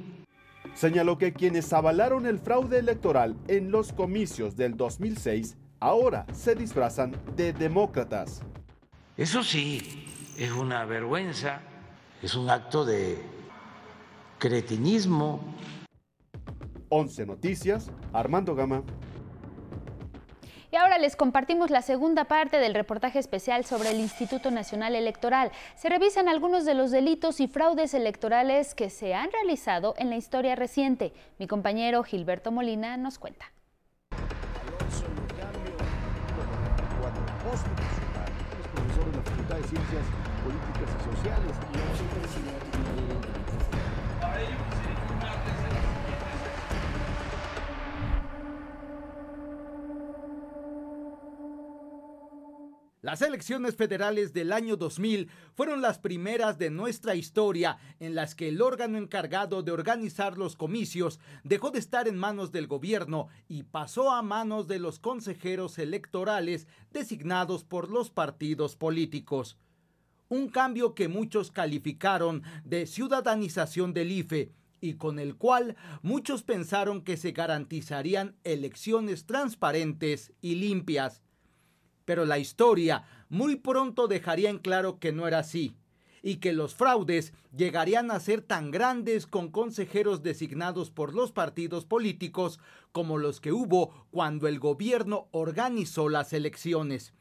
[0.73, 7.13] Señaló que quienes avalaron el fraude electoral en los comicios del 2006 ahora se disfrazan
[7.35, 8.41] de demócratas.
[9.17, 10.05] Eso sí,
[10.37, 11.61] es una vergüenza
[12.21, 13.21] es un acto de
[14.37, 15.39] cretinismo.
[16.89, 18.83] 11 Noticias, Armando Gama.
[20.71, 25.51] Y ahora les compartimos la segunda parte del reportaje especial sobre el Instituto Nacional Electoral.
[25.75, 30.15] Se revisan algunos de los delitos y fraudes electorales que se han realizado en la
[30.15, 31.13] historia reciente.
[31.39, 33.51] Mi compañero Gilberto Molina nos cuenta.
[38.73, 40.05] profesor de la Facultad de Ciencias
[40.43, 42.20] Políticas y Sociales.
[53.01, 58.47] Las elecciones federales del año 2000 fueron las primeras de nuestra historia en las que
[58.49, 63.63] el órgano encargado de organizar los comicios dejó de estar en manos del gobierno y
[63.63, 69.57] pasó a manos de los consejeros electorales designados por los partidos políticos.
[70.29, 77.01] Un cambio que muchos calificaron de ciudadanización del IFE y con el cual muchos pensaron
[77.01, 81.23] que se garantizarían elecciones transparentes y limpias
[82.05, 85.75] pero la historia muy pronto dejaría en claro que no era así
[86.23, 91.85] y que los fraudes llegarían a ser tan grandes con consejeros designados por los partidos
[91.85, 92.59] políticos
[92.91, 97.13] como los que hubo cuando el gobierno organizó las elecciones.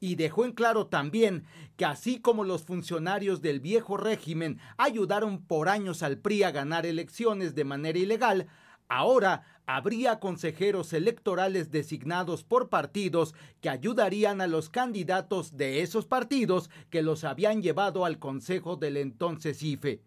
[0.00, 1.44] Y dejó en claro también
[1.76, 6.86] que así como los funcionarios del viejo régimen ayudaron por años al PRI a ganar
[6.86, 8.46] elecciones de manera ilegal,
[8.88, 16.70] ahora habría consejeros electorales designados por partidos que ayudarían a los candidatos de esos partidos
[16.88, 20.00] que los habían llevado al consejo del entonces IFE,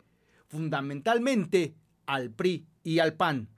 [0.48, 1.76] fundamentalmente
[2.08, 3.50] al PRI y al PAN.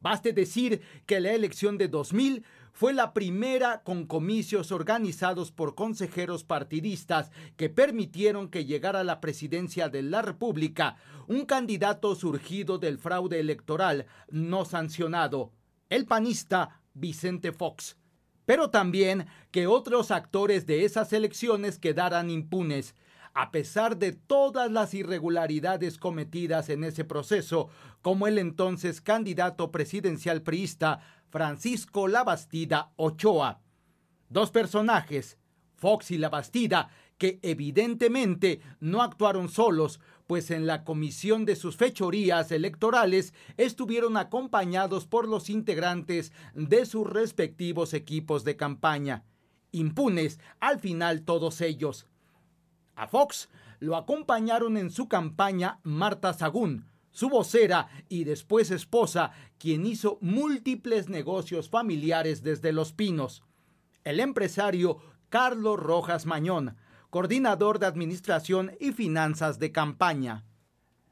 [0.00, 6.42] Baste decir que la elección de 2000 fue la primera con comicios organizados por consejeros
[6.42, 10.96] partidistas que permitieron que llegara a la presidencia de la República
[11.28, 15.52] un candidato surgido del fraude electoral no sancionado,
[15.90, 17.96] el panista Vicente Fox.
[18.46, 22.94] Pero también que otros actores de esas elecciones quedaran impunes,
[23.34, 27.68] a pesar de todas las irregularidades cometidas en ese proceso,
[28.02, 31.00] como el entonces candidato presidencial priista
[31.32, 33.62] Francisco Labastida Ochoa.
[34.28, 35.38] Dos personajes,
[35.76, 42.52] Fox y Labastida, que evidentemente no actuaron solos, pues en la comisión de sus fechorías
[42.52, 49.24] electorales estuvieron acompañados por los integrantes de sus respectivos equipos de campaña.
[49.70, 52.06] Impunes al final todos ellos.
[52.94, 53.48] A Fox
[53.80, 61.08] lo acompañaron en su campaña Marta Sagún, su vocera y después esposa, quien hizo múltiples
[61.08, 63.44] negocios familiares desde Los Pinos.
[64.04, 64.98] El empresario
[65.28, 66.76] Carlos Rojas Mañón,
[67.10, 70.44] coordinador de Administración y Finanzas de campaña.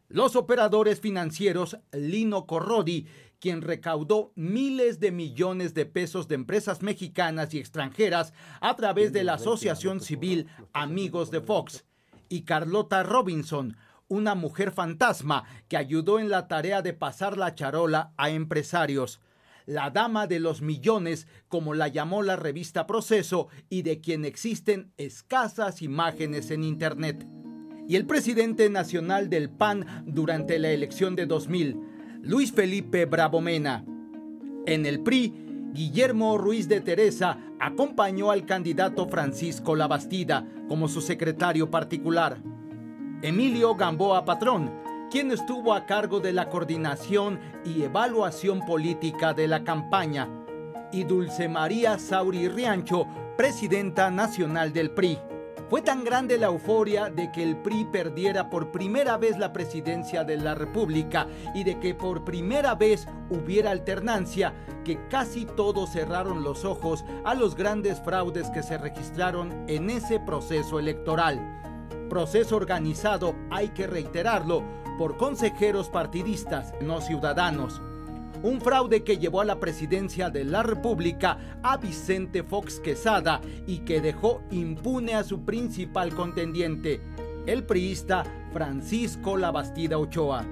[0.08, 3.06] Los operadores financieros Lino Corrodi,
[3.38, 9.24] quien recaudó miles de millones de pesos de empresas mexicanas y extranjeras a través de
[9.24, 11.84] la Asociación Civil Amigos de Fox,
[12.28, 13.76] y Carlota Robinson,
[14.10, 19.20] una mujer fantasma que ayudó en la tarea de pasar la charola a empresarios.
[19.66, 24.92] La dama de los millones, como la llamó la revista Proceso, y de quien existen
[24.96, 27.24] escasas imágenes en Internet.
[27.88, 31.78] Y el presidente nacional del PAN durante la elección de 2000,
[32.22, 33.84] Luis Felipe Bravomena.
[34.66, 35.32] En el PRI,
[35.72, 42.42] Guillermo Ruiz de Teresa acompañó al candidato Francisco Labastida como su secretario particular.
[43.22, 44.72] Emilio Gamboa Patrón,
[45.10, 50.26] quien estuvo a cargo de la coordinación y evaluación política de la campaña,
[50.90, 53.06] y Dulce María Sauri Riancho,
[53.36, 55.18] presidenta nacional del PRI.
[55.68, 60.24] Fue tan grande la euforia de que el PRI perdiera por primera vez la presidencia
[60.24, 66.42] de la República y de que por primera vez hubiera alternancia que casi todos cerraron
[66.42, 71.60] los ojos a los grandes fraudes que se registraron en ese proceso electoral
[72.10, 74.62] proceso organizado, hay que reiterarlo,
[74.98, 77.80] por consejeros partidistas, no ciudadanos.
[78.42, 83.78] Un fraude que llevó a la presidencia de la República a Vicente Fox Quesada y
[83.78, 87.00] que dejó impune a su principal contendiente,
[87.46, 90.44] el priista Francisco Labastida Ochoa.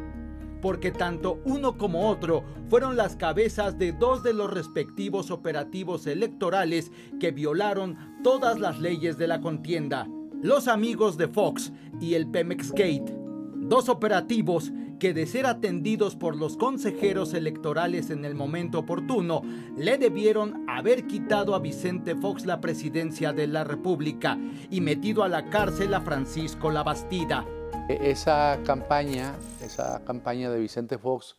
[0.62, 6.90] Porque tanto uno como otro fueron las cabezas de dos de los respectivos operativos electorales
[7.20, 10.09] que violaron todas las leyes de la contienda
[10.43, 13.12] los amigos de Fox y el Pemex Gate,
[13.57, 14.70] dos operativos
[15.01, 19.43] que de ser atendidos por los consejeros electorales en el momento oportuno,
[19.76, 24.39] le debieron haber quitado a Vicente Fox la presidencia de la República
[24.70, 27.45] y metido a la cárcel a Francisco Labastida.
[27.89, 31.36] E-, esa campaña, esa campaña de Vicente Fox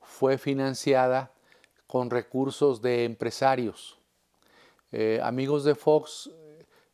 [0.00, 1.32] fue financiada
[1.86, 3.98] con recursos de empresarios.
[4.92, 6.30] Eh, amigos de Fox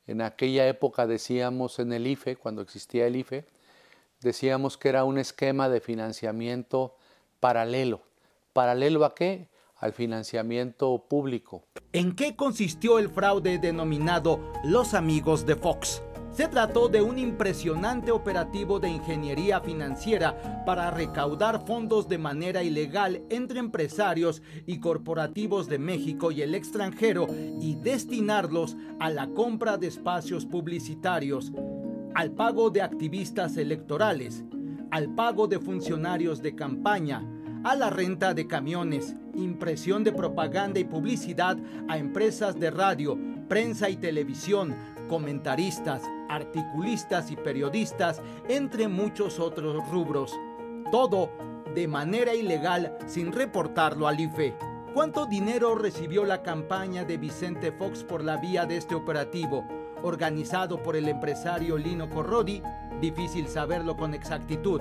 [0.09, 3.45] en aquella época decíamos en el IFE, cuando existía el IFE,
[4.21, 6.97] decíamos que era un esquema de financiamiento
[7.41, 8.01] paralelo.
[8.55, 9.49] ¿Paralelo a qué?
[9.77, 11.63] Al financiamiento público.
[11.93, 16.03] ¿En qué consistió el fraude denominado Los Amigos de Fox?
[16.39, 23.25] Se trató de un impresionante operativo de ingeniería financiera para recaudar fondos de manera ilegal
[23.29, 27.27] entre empresarios y corporativos de México y el extranjero
[27.61, 31.51] y destinarlos a la compra de espacios publicitarios,
[32.15, 34.45] al pago de activistas electorales,
[34.93, 37.29] al pago de funcionarios de campaña,
[37.65, 41.59] a la renta de camiones, impresión de propaganda y publicidad
[41.89, 43.19] a empresas de radio,
[43.49, 44.77] prensa y televisión,
[45.09, 50.33] comentaristas, articulistas y periodistas, entre muchos otros rubros.
[50.93, 51.33] Todo
[51.75, 54.55] de manera ilegal sin reportarlo al IFE.
[54.95, 59.65] ¿Cuánto dinero recibió la campaña de Vicente Fox por la vía de este operativo,
[60.03, 62.63] organizado por el empresario Lino Corrodi?
[63.01, 64.81] Difícil saberlo con exactitud,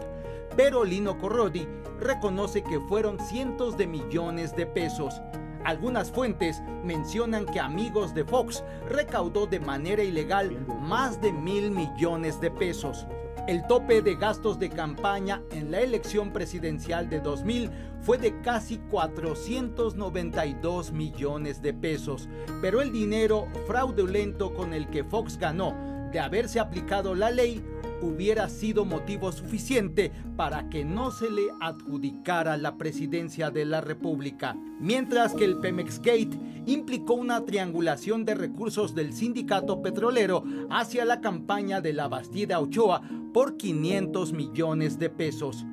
[0.56, 1.68] pero Lino Corrodi
[2.00, 5.22] reconoce que fueron cientos de millones de pesos.
[5.68, 12.40] Algunas fuentes mencionan que Amigos de Fox recaudó de manera ilegal más de mil millones
[12.40, 13.06] de pesos.
[13.50, 18.78] El tope de gastos de campaña en la elección presidencial de 2000 fue de casi
[18.78, 22.30] 492 millones de pesos,
[22.62, 25.76] pero el dinero fraudulento con el que Fox ganó
[26.14, 27.62] de haberse aplicado la ley
[28.02, 34.56] hubiera sido motivo suficiente para que no se le adjudicara la presidencia de la República,
[34.80, 41.22] mientras que el Pemex Gate implicó una triangulación de recursos del sindicato petrolero hacia la
[41.22, 43.02] campaña de la Bastida Ochoa
[43.34, 45.66] por 500 millones de pesos.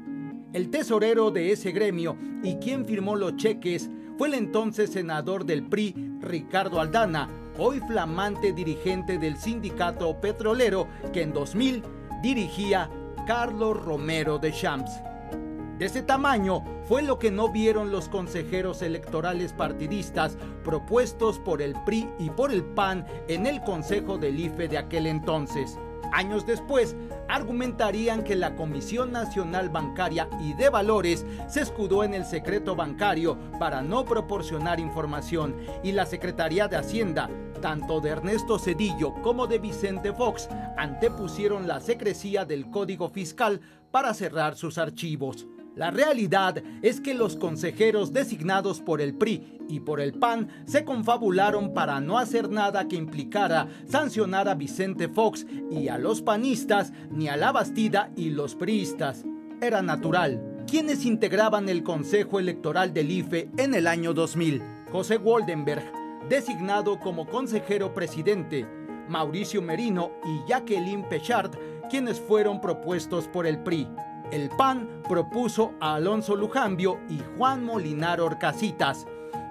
[0.52, 5.64] El tesorero de ese gremio y quien firmó los cheques fue el entonces senador del
[5.64, 11.82] PRI, Ricardo Aldana, hoy flamante dirigente del sindicato petrolero que en 2000
[12.24, 12.88] dirigía
[13.26, 15.02] Carlos Romero de Champs.
[15.78, 21.74] De ese tamaño fue lo que no vieron los consejeros electorales partidistas propuestos por el
[21.84, 25.78] PRI y por el PAN en el Consejo del IFE de aquel entonces.
[26.14, 26.94] Años después,
[27.28, 33.36] argumentarían que la Comisión Nacional Bancaria y de Valores se escudó en el secreto bancario
[33.58, 37.28] para no proporcionar información y la Secretaría de Hacienda
[37.60, 43.60] tanto de Ernesto Cedillo como de Vicente Fox antepusieron la secrecía del Código Fiscal
[43.90, 45.46] para cerrar sus archivos.
[45.76, 50.84] La realidad es que los consejeros designados por el PRI y por el PAN se
[50.84, 56.92] confabularon para no hacer nada que implicara sancionar a Vicente Fox y a los panistas
[57.10, 59.24] ni a la Bastida y los priistas.
[59.60, 60.64] Era natural.
[60.70, 64.62] Quienes integraban el Consejo Electoral del IFE en el año 2000?
[64.92, 65.82] José Goldenberg,
[66.28, 68.64] designado como consejero presidente,
[69.08, 71.50] Mauricio Merino y Jacqueline Pechard,
[71.90, 73.88] quienes fueron propuestos por el PRI.
[74.34, 79.06] El PAN propuso a Alonso Lujambio y Juan Molinar Orcasitas,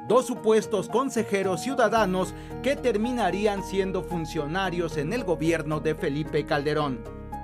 [0.09, 7.01] dos supuestos consejeros ciudadanos que terminarían siendo funcionarios en el gobierno de Felipe Calderón.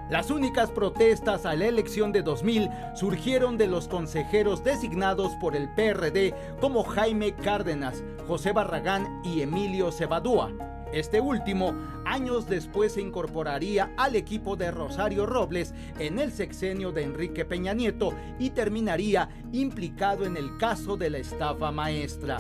[0.10, 5.74] Las únicas protestas a la elección de 2000 surgieron de los consejeros designados por el
[5.76, 10.52] PRD como Jaime Cárdenas, José Barragán y Emilio Cebadúa.
[10.92, 11.76] Este último,
[12.06, 17.74] años después, se incorporaría al equipo de Rosario Robles en el sexenio de Enrique Peña
[17.74, 22.40] Nieto y terminaría implicado en el caso de la estafa maestra.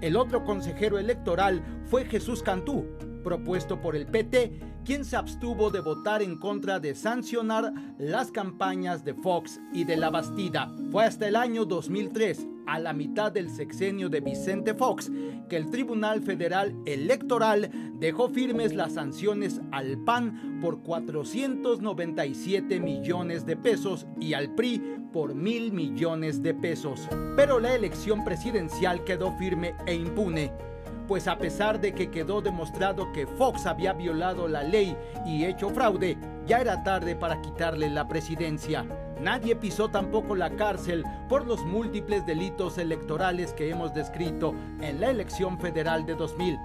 [0.00, 2.86] El otro consejero electoral fue Jesús Cantú,
[3.22, 9.04] propuesto por el PT, quien se abstuvo de votar en contra de sancionar las campañas
[9.04, 10.70] de Fox y de La Bastida.
[10.92, 15.10] Fue hasta el año 2003, a la mitad del sexenio de Vicente Fox,
[15.48, 23.56] que el Tribunal Federal Electoral dejó firmes las sanciones al PAN por 497 millones de
[23.56, 27.08] pesos y al PRI por mil millones de pesos.
[27.36, 30.52] Pero la elección presidencial quedó firme e impune
[31.06, 35.70] pues a pesar de que quedó demostrado que Fox había violado la ley y hecho
[35.70, 38.84] fraude, ya era tarde para quitarle la presidencia.
[39.20, 45.10] Nadie pisó tampoco la cárcel por los múltiples delitos electorales que hemos descrito en la
[45.10, 46.58] elección federal de 2000.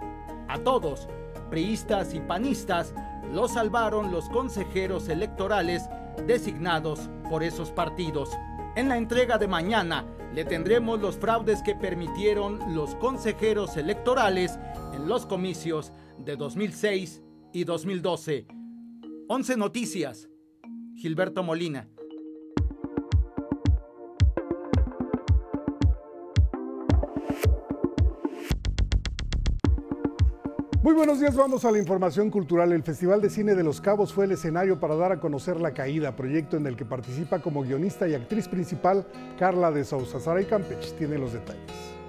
[0.49, 1.07] A todos,
[1.49, 2.93] priistas y panistas,
[3.31, 5.89] los salvaron los consejeros electorales
[6.27, 8.29] designados por esos partidos.
[8.75, 14.59] En la entrega de mañana le tendremos los fraudes que permitieron los consejeros electorales
[14.93, 17.21] en los comicios de 2006
[17.53, 18.47] y 2012.
[19.27, 20.29] 11 Noticias.
[20.95, 21.87] Gilberto Molina.
[30.83, 32.71] Muy buenos días, vamos a la información cultural.
[32.71, 35.75] El Festival de Cine de Los Cabos fue el escenario para dar a conocer La
[35.75, 39.05] Caída, proyecto en el que participa como guionista y actriz principal
[39.37, 40.19] Carla de Sousa.
[40.19, 42.00] Sara y Campech tiene los detalles.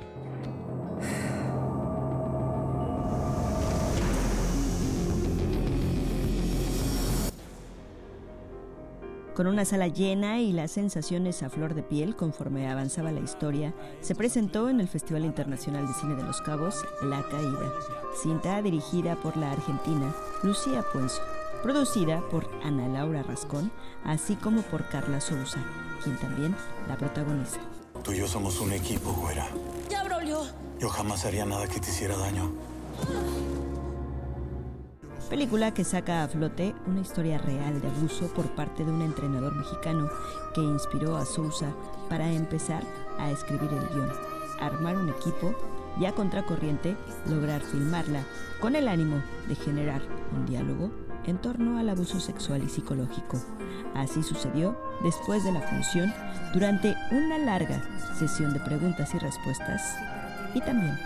[9.35, 13.72] Con una sala llena y las sensaciones a flor de piel conforme avanzaba la historia,
[14.03, 17.72] se presentó en el Festival Internacional de Cine de Los Cabos La Caída,
[18.22, 21.22] cinta dirigida por la argentina Lucía Puenzo,
[21.62, 23.72] producida por Ana Laura Rascón,
[24.05, 25.64] así como por Carla Sousa,
[26.05, 26.55] quien también
[26.87, 27.61] la protagoniza.
[28.05, 29.49] Tú y yo somos un equipo, güera.
[29.89, 30.43] Ya, Braulio.
[30.78, 32.53] Yo jamás haría nada que te hiciera daño
[35.33, 39.55] película que saca a flote una historia real de abuso por parte de un entrenador
[39.55, 40.11] mexicano
[40.55, 41.72] que inspiró a Sousa
[42.11, 42.83] para empezar
[43.18, 44.12] a escribir el guion,
[44.61, 45.55] armar un equipo
[45.99, 46.99] y a contracorriente
[47.30, 48.26] lograr filmarla
[48.61, 50.03] con el ánimo de generar
[50.37, 50.91] un diálogo
[51.24, 53.41] en torno al abuso sexual y psicológico.
[53.95, 56.12] Así sucedió después de la función
[56.53, 57.83] durante una larga
[58.18, 59.97] sesión de preguntas y respuestas
[60.53, 60.99] y también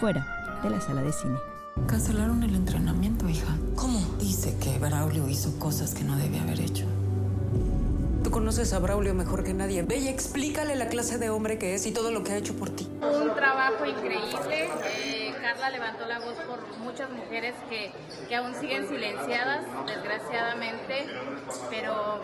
[0.00, 0.26] fuera
[0.60, 1.49] de la sala de cine.
[1.86, 3.56] Cancelaron el entrenamiento, hija.
[3.74, 3.98] ¿Cómo?
[4.18, 6.86] Dice que Braulio hizo cosas que no debe haber hecho.
[8.22, 9.82] Tú conoces a Braulio mejor que nadie.
[9.82, 12.54] Ve y explícale la clase de hombre que es y todo lo que ha hecho
[12.54, 12.88] por ti.
[13.02, 14.28] Un trabajo increíble.
[14.50, 17.90] Eh, Carla levantó la voz por muchas mujeres que,
[18.28, 21.06] que aún siguen silenciadas, desgraciadamente,
[21.70, 22.20] pero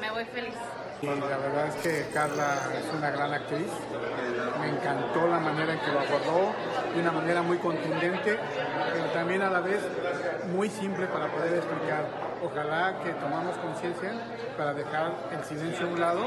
[0.00, 0.54] me voy feliz.
[1.02, 3.68] la verdad es que Carla es una gran actriz.
[4.60, 6.54] Me encantó la manera en que lo abordó,
[6.94, 8.38] de una manera muy contundente,
[8.92, 9.80] pero también a la vez
[10.52, 12.06] muy simple para poder explicar.
[12.42, 14.12] Ojalá que tomamos conciencia
[14.56, 16.24] para dejar el silencio a un lado.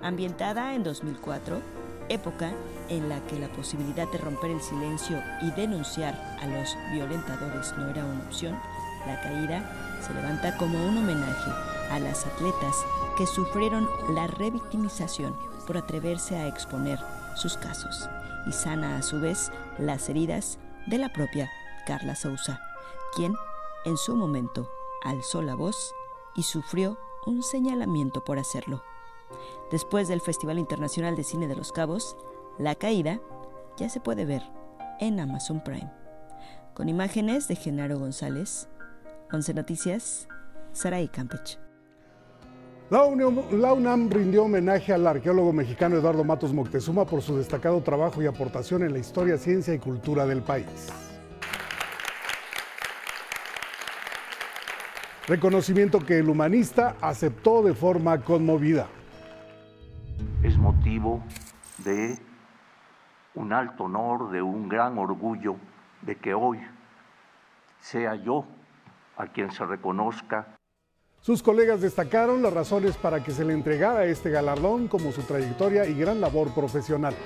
[0.00, 1.60] Ambientada en 2004,
[2.08, 2.52] época
[2.88, 7.90] en la que la posibilidad de romper el silencio y denunciar a los violentadores no
[7.90, 8.58] era una opción,
[9.06, 9.62] la caída
[10.00, 11.50] se levanta como un homenaje
[11.90, 12.84] a las atletas
[13.16, 15.34] que sufrieron la revictimización
[15.66, 16.98] por atreverse a exponer
[17.34, 18.08] sus casos
[18.46, 21.50] y sana a su vez las heridas de la propia
[21.86, 22.60] Carla Sousa,
[23.14, 23.34] quien
[23.84, 24.70] en su momento
[25.02, 25.94] alzó la voz
[26.34, 28.82] y sufrió un señalamiento por hacerlo.
[29.70, 32.16] Después del Festival Internacional de Cine de los Cabos,
[32.58, 33.20] La Caída
[33.76, 34.42] ya se puede ver
[35.00, 35.92] en Amazon Prime.
[36.74, 38.68] Con imágenes de Genaro González,
[39.32, 40.28] 11 Noticias,
[40.72, 41.65] Saraí Campech.
[42.88, 48.26] La, UNAM rindió homenaje al arqueólogo mexicano Eduardo Matos Moctezuma por su destacado trabajo y
[48.26, 50.92] aportación en la historia, ciencia y cultura del país.
[55.26, 58.86] Reconocimiento que el humanista aceptó de forma conmovida.
[60.44, 61.24] Es motivo
[61.78, 62.16] de
[63.34, 65.56] un alto honor, de un gran orgullo
[66.02, 66.60] de que hoy
[67.80, 68.44] sea yo
[69.16, 70.55] a quien se reconozca
[71.26, 75.84] sus colegas destacaron las razones para que se le entregara este galardón como su trayectoria
[75.84, 77.16] y gran labor profesional.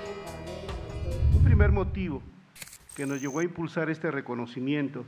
[1.37, 2.23] Un primer motivo
[2.97, 5.05] que nos llevó a impulsar este reconocimiento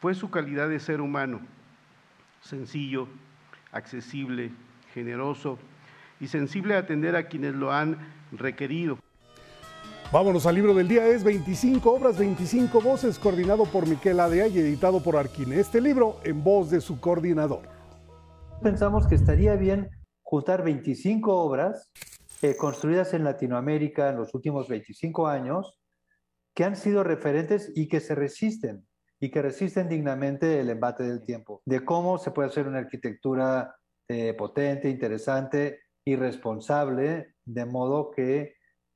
[0.00, 1.40] fue su calidad de ser humano,
[2.40, 3.08] sencillo,
[3.72, 4.52] accesible,
[4.92, 5.58] generoso
[6.20, 7.98] y sensible a atender a quienes lo han
[8.30, 8.96] requerido.
[10.12, 14.60] Vámonos al libro del día, es 25 obras, 25 voces, coordinado por Miquel Adea y
[14.60, 15.58] editado por Arquine.
[15.58, 17.73] Este libro en voz de su coordinador
[18.64, 19.90] pensamos que estaría bien
[20.22, 21.90] juntar 25 obras
[22.40, 25.78] eh, construidas en Latinoamérica en los últimos 25 años
[26.54, 28.86] que han sido referentes y que se resisten
[29.20, 33.76] y que resisten dignamente el embate del tiempo, de cómo se puede hacer una arquitectura
[34.08, 38.54] eh, potente, interesante y responsable, de modo que,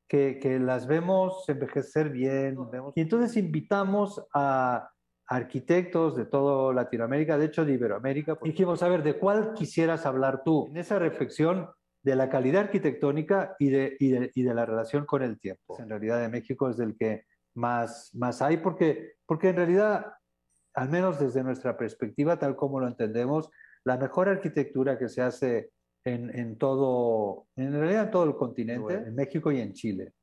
[0.08, 2.56] que, que las vemos envejecer bien.
[2.94, 4.88] Y entonces invitamos a
[5.28, 8.38] arquitectos de toda Latinoamérica, de hecho de Iberoamérica.
[8.42, 10.68] Dijimos, a ver, ¿de cuál quisieras hablar tú?
[10.70, 11.68] En esa reflexión
[12.02, 15.76] de la calidad arquitectónica y de, y de, y de la relación con el tiempo.
[15.78, 17.24] En realidad de México es del que
[17.54, 20.06] más, más hay, porque, porque en realidad,
[20.74, 23.50] al menos desde nuestra perspectiva, tal como lo entendemos,
[23.84, 25.70] la mejor arquitectura que se hace
[26.04, 30.14] en, en todo, en realidad en todo el continente, en México y en Chile.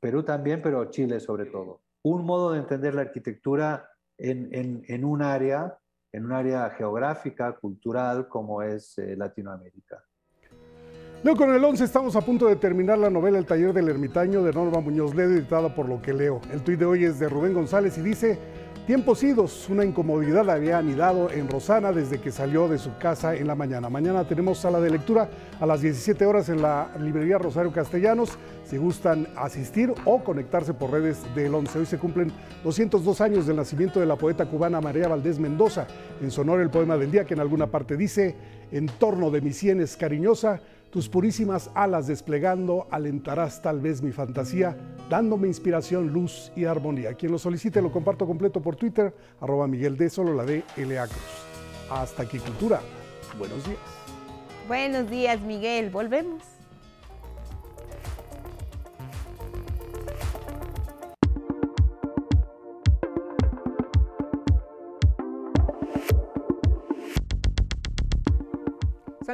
[0.00, 1.82] Perú también, pero Chile sobre todo.
[2.02, 3.86] Un modo de entender la arquitectura
[4.20, 5.76] en, un área,
[6.12, 10.04] en un área geográfica, cultural como es eh, Latinoamérica.
[11.22, 14.42] Leo con el 11 estamos a punto de terminar la novela El taller del ermitaño
[14.42, 16.40] de Norma Muñoz Ledo, editada por Lo que leo.
[16.50, 18.38] El tuit de hoy es de Rubén González y dice,
[18.90, 23.46] Tiempos idos, una incomodidad había anidado en Rosana desde que salió de su casa en
[23.46, 23.88] la mañana.
[23.88, 25.28] Mañana tenemos sala de lectura
[25.60, 28.36] a las 17 horas en la librería Rosario Castellanos.
[28.64, 31.78] Si gustan asistir o conectarse por redes del 11.
[31.78, 32.32] Hoy se cumplen
[32.64, 35.86] 202 años del nacimiento de la poeta cubana María Valdés Mendoza.
[36.20, 38.34] En su honor el poema del día que en alguna parte dice,
[38.72, 40.60] en torno de mis sienes cariñosa,
[40.90, 44.76] tus purísimas alas desplegando, alentarás tal vez mi fantasía,
[45.08, 47.14] dándome inspiración, luz y armonía.
[47.14, 51.06] Quien lo solicite lo comparto completo por Twitter, arroba Miguel de Solo la de L.A.
[51.06, 51.46] Cruz.
[51.90, 52.80] Hasta aquí, Cultura.
[53.38, 53.78] Buenos días.
[54.66, 55.90] Buenos días, Miguel.
[55.90, 56.59] Volvemos.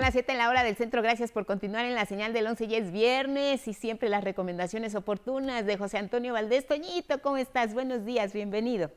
[0.07, 1.03] Las 7 en la hora del centro.
[1.03, 2.69] Gracias por continuar en la señal del 11.
[2.69, 6.65] Ya es viernes y siempre las recomendaciones oportunas de José Antonio Valdés.
[6.65, 7.75] Toñito, ¿cómo estás?
[7.75, 8.93] Buenos días, bienvenido.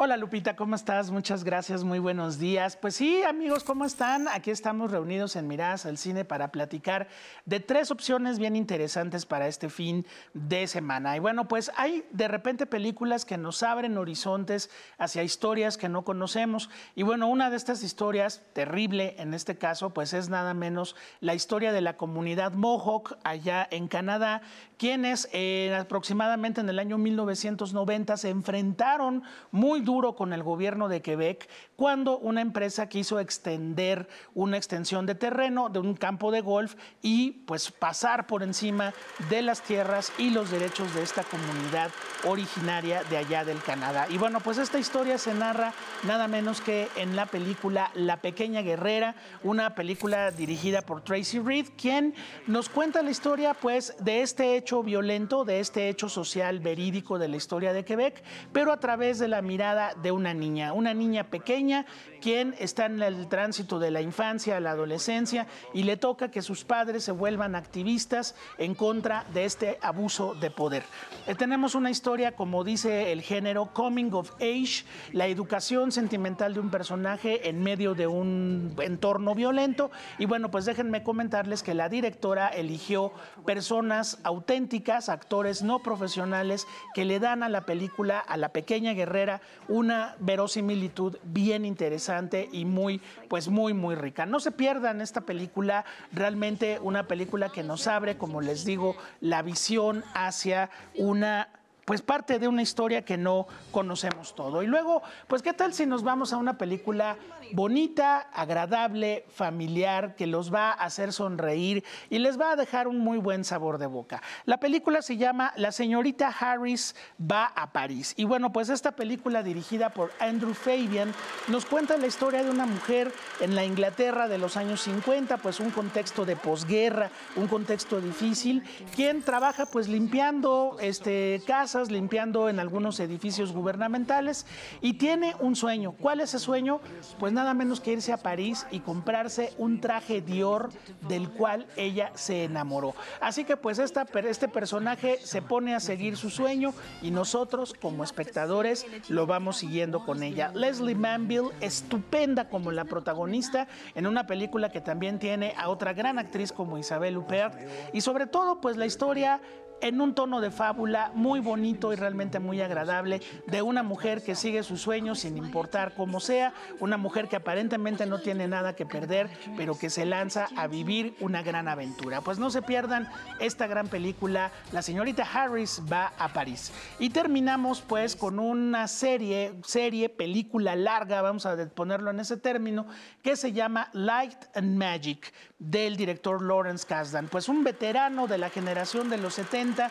[0.00, 1.10] Hola Lupita, ¿cómo estás?
[1.10, 2.76] Muchas gracias, muy buenos días.
[2.76, 4.28] Pues sí, amigos, ¿cómo están?
[4.28, 7.08] Aquí estamos reunidos en Miradas al Cine para platicar
[7.46, 11.16] de tres opciones bien interesantes para este fin de semana.
[11.16, 16.04] Y bueno, pues hay de repente películas que nos abren horizontes hacia historias que no
[16.04, 16.70] conocemos.
[16.94, 21.34] Y bueno, una de estas historias, terrible en este caso, pues es nada menos la
[21.34, 24.42] historia de la comunidad Mohawk allá en Canadá,
[24.76, 31.00] quienes eh, aproximadamente en el año 1990 se enfrentaron muy duro con el gobierno de
[31.00, 31.48] Quebec
[31.78, 37.44] cuando una empresa quiso extender una extensión de terreno de un campo de golf y
[37.46, 38.92] pues pasar por encima
[39.30, 41.92] de las tierras y los derechos de esta comunidad
[42.24, 44.08] originaria de allá del Canadá.
[44.10, 45.72] Y bueno, pues esta historia se narra
[46.02, 49.14] nada menos que en la película La Pequeña Guerrera,
[49.44, 52.12] una película dirigida por Tracy Reed, quien
[52.48, 57.28] nos cuenta la historia pues de este hecho violento, de este hecho social verídico de
[57.28, 61.30] la historia de Quebec, pero a través de la mirada de una niña, una niña
[61.30, 61.84] pequeña ja
[62.18, 66.42] quien está en el tránsito de la infancia a la adolescencia y le toca que
[66.42, 70.84] sus padres se vuelvan activistas en contra de este abuso de poder.
[71.26, 76.60] Eh, tenemos una historia, como dice el género, coming of age, la educación sentimental de
[76.60, 79.90] un personaje en medio de un entorno violento.
[80.18, 83.12] Y bueno, pues déjenme comentarles que la directora eligió
[83.44, 89.40] personas auténticas, actores no profesionales, que le dan a la película, a la pequeña guerrera,
[89.68, 92.07] una verosimilitud bien interesante
[92.52, 94.24] y muy, pues muy, muy rica.
[94.24, 99.42] No se pierdan esta película, realmente una película que nos abre, como les digo, la
[99.42, 101.48] visión hacia una
[101.84, 104.62] pues parte de una historia que no conocemos todo.
[104.62, 107.16] Y luego, pues qué tal si nos vamos a una película
[107.52, 112.98] bonita, agradable, familiar, que los va a hacer sonreír y les va a dejar un
[112.98, 114.22] muy buen sabor de boca.
[114.44, 118.14] La película se llama La señorita Harris va a París.
[118.16, 121.12] Y bueno, pues esta película dirigida por Andrew Fabian
[121.48, 125.60] nos cuenta la historia de una mujer en la Inglaterra de los años 50, pues
[125.60, 128.62] un contexto de posguerra, un contexto difícil,
[128.94, 134.46] quien trabaja pues limpiando este, casas, limpiando en algunos edificios gubernamentales
[134.80, 135.92] y tiene un sueño.
[135.92, 136.80] ¿Cuál es ese sueño?
[137.18, 140.70] Pues nada menos que irse a París y comprarse un traje Dior
[141.08, 142.96] del cual ella se enamoró.
[143.20, 148.02] Así que pues esta, este personaje se pone a seguir su sueño y nosotros como
[148.02, 150.50] espectadores lo vamos siguiendo con ella.
[150.52, 156.18] Leslie Manville, estupenda como la protagonista en una película que también tiene a otra gran
[156.18, 157.54] actriz como Isabel Huppert
[157.92, 159.40] y sobre todo pues la historia
[159.80, 164.34] en un tono de fábula muy bonito y realmente muy agradable de una mujer que
[164.34, 168.86] sigue sus sueños sin importar cómo sea, una mujer que aparentemente no tiene nada que
[168.86, 172.20] perder, pero que se lanza a vivir una gran aventura.
[172.20, 173.08] Pues no se pierdan
[173.38, 176.72] esta gran película, La señorita Harris va a París.
[176.98, 182.86] Y terminamos pues con una serie, serie, película larga, vamos a ponerlo en ese término,
[183.22, 188.48] que se llama Light and Magic del director Lawrence Kasdan, pues un veterano de la
[188.48, 189.90] generación de los 70 cuenta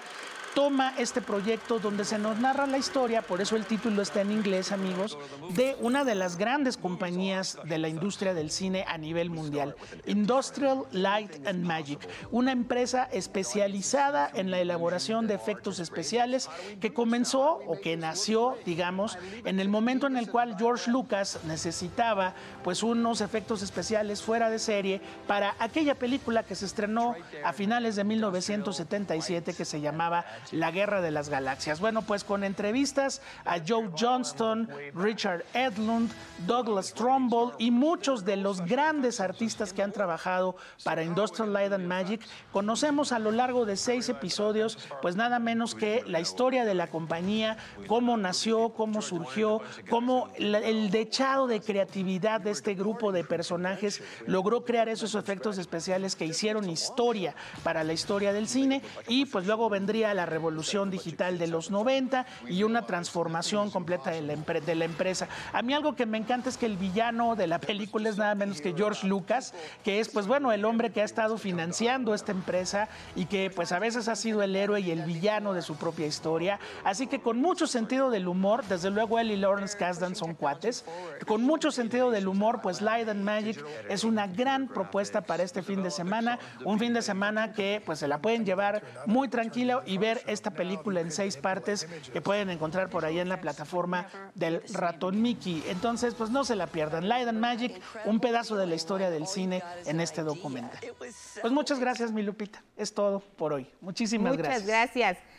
[0.58, 4.32] toma este proyecto donde se nos narra la historia, por eso el título está en
[4.32, 5.16] inglés, amigos,
[5.52, 9.76] de una de las grandes compañías de la industria del cine a nivel mundial,
[10.08, 12.00] Industrial Light and Magic,
[12.32, 16.50] una empresa especializada en la elaboración de efectos especiales
[16.82, 22.34] que comenzó o que nació, digamos, en el momento en el cual George Lucas necesitaba
[22.64, 27.96] pues unos efectos especiales fuera de serie para aquella película que se estrenó a finales
[27.96, 31.80] de 1977 que se llamaba la Guerra de las Galaxias.
[31.80, 36.12] Bueno, pues con entrevistas a Joe Johnston, Richard Edlund,
[36.46, 41.88] Douglas Trumbull y muchos de los grandes artistas que han trabajado para Industrial Light and
[41.88, 42.22] Magic,
[42.52, 46.88] conocemos a lo largo de seis episodios, pues nada menos que la historia de la
[46.88, 54.02] compañía, cómo nació, cómo surgió, cómo el dechado de creatividad de este grupo de personajes
[54.26, 59.46] logró crear esos efectos especiales que hicieron historia para la historia del cine y pues
[59.46, 64.76] luego vendría la revolución digital de los 90 y una transformación completa de la, de
[64.76, 65.28] la empresa.
[65.54, 68.36] A mí algo que me encanta es que el villano de la película es nada
[68.36, 69.54] menos que George Lucas,
[69.84, 73.72] que es pues bueno, el hombre que ha estado financiando esta empresa y que pues
[73.72, 76.60] a veces ha sido el héroe y el villano de su propia historia.
[76.84, 80.86] Así que con mucho sentido del humor, desde luego él y Lawrence Kasdan son cuates,
[81.26, 85.62] con mucho sentido del humor, pues Light and Magic es una gran propuesta para este
[85.62, 89.84] fin de semana, un fin de semana que pues se la pueden llevar muy tranquilo
[89.86, 94.08] y ver esta película en seis partes que pueden encontrar por ahí en la plataforma
[94.36, 95.64] del ratón Mickey.
[95.68, 97.08] Entonces, pues no se la pierdan.
[97.08, 100.80] Light and Magic, un pedazo de la historia del cine en este documental.
[100.98, 102.64] Pues muchas gracias, mi Lupita.
[102.76, 103.70] Es todo por hoy.
[103.82, 104.64] Muchísimas gracias.
[104.64, 105.37] Muchas gracias.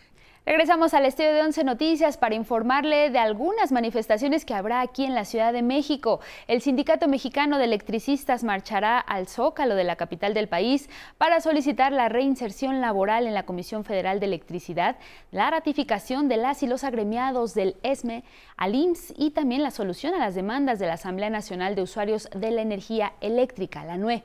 [0.49, 5.15] Regresamos al estudio de Once Noticias para informarle de algunas manifestaciones que habrá aquí en
[5.15, 6.21] la Ciudad de México.
[6.47, 10.89] El Sindicato Mexicano de Electricistas marchará al Zócalo de la capital del país
[11.19, 14.97] para solicitar la reinserción laboral en la Comisión Federal de Electricidad,
[15.33, 18.25] la ratificación de las y los agremiados del ESME
[18.57, 22.27] al IMSS y también la solución a las demandas de la Asamblea Nacional de Usuarios
[22.35, 24.23] de la Energía Eléctrica, la NUE.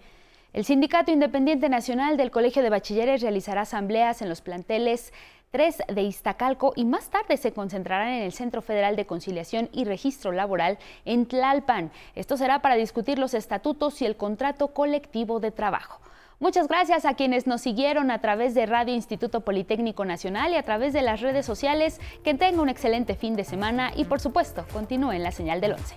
[0.54, 5.12] El Sindicato Independiente Nacional del Colegio de Bachilleres realizará asambleas en los planteles
[5.54, 9.86] 3 de Iztacalco y más tarde se concentrarán en el Centro Federal de Conciliación y
[9.86, 11.92] Registro Laboral en Tlalpan.
[12.16, 16.02] Esto será para discutir los estatutos y el contrato colectivo de trabajo.
[16.40, 20.64] Muchas gracias a quienes nos siguieron a través de Radio Instituto Politécnico Nacional y a
[20.64, 22.02] través de las redes sociales.
[22.24, 25.96] Que tenga un excelente fin de semana y por supuesto continúen la señal del 11.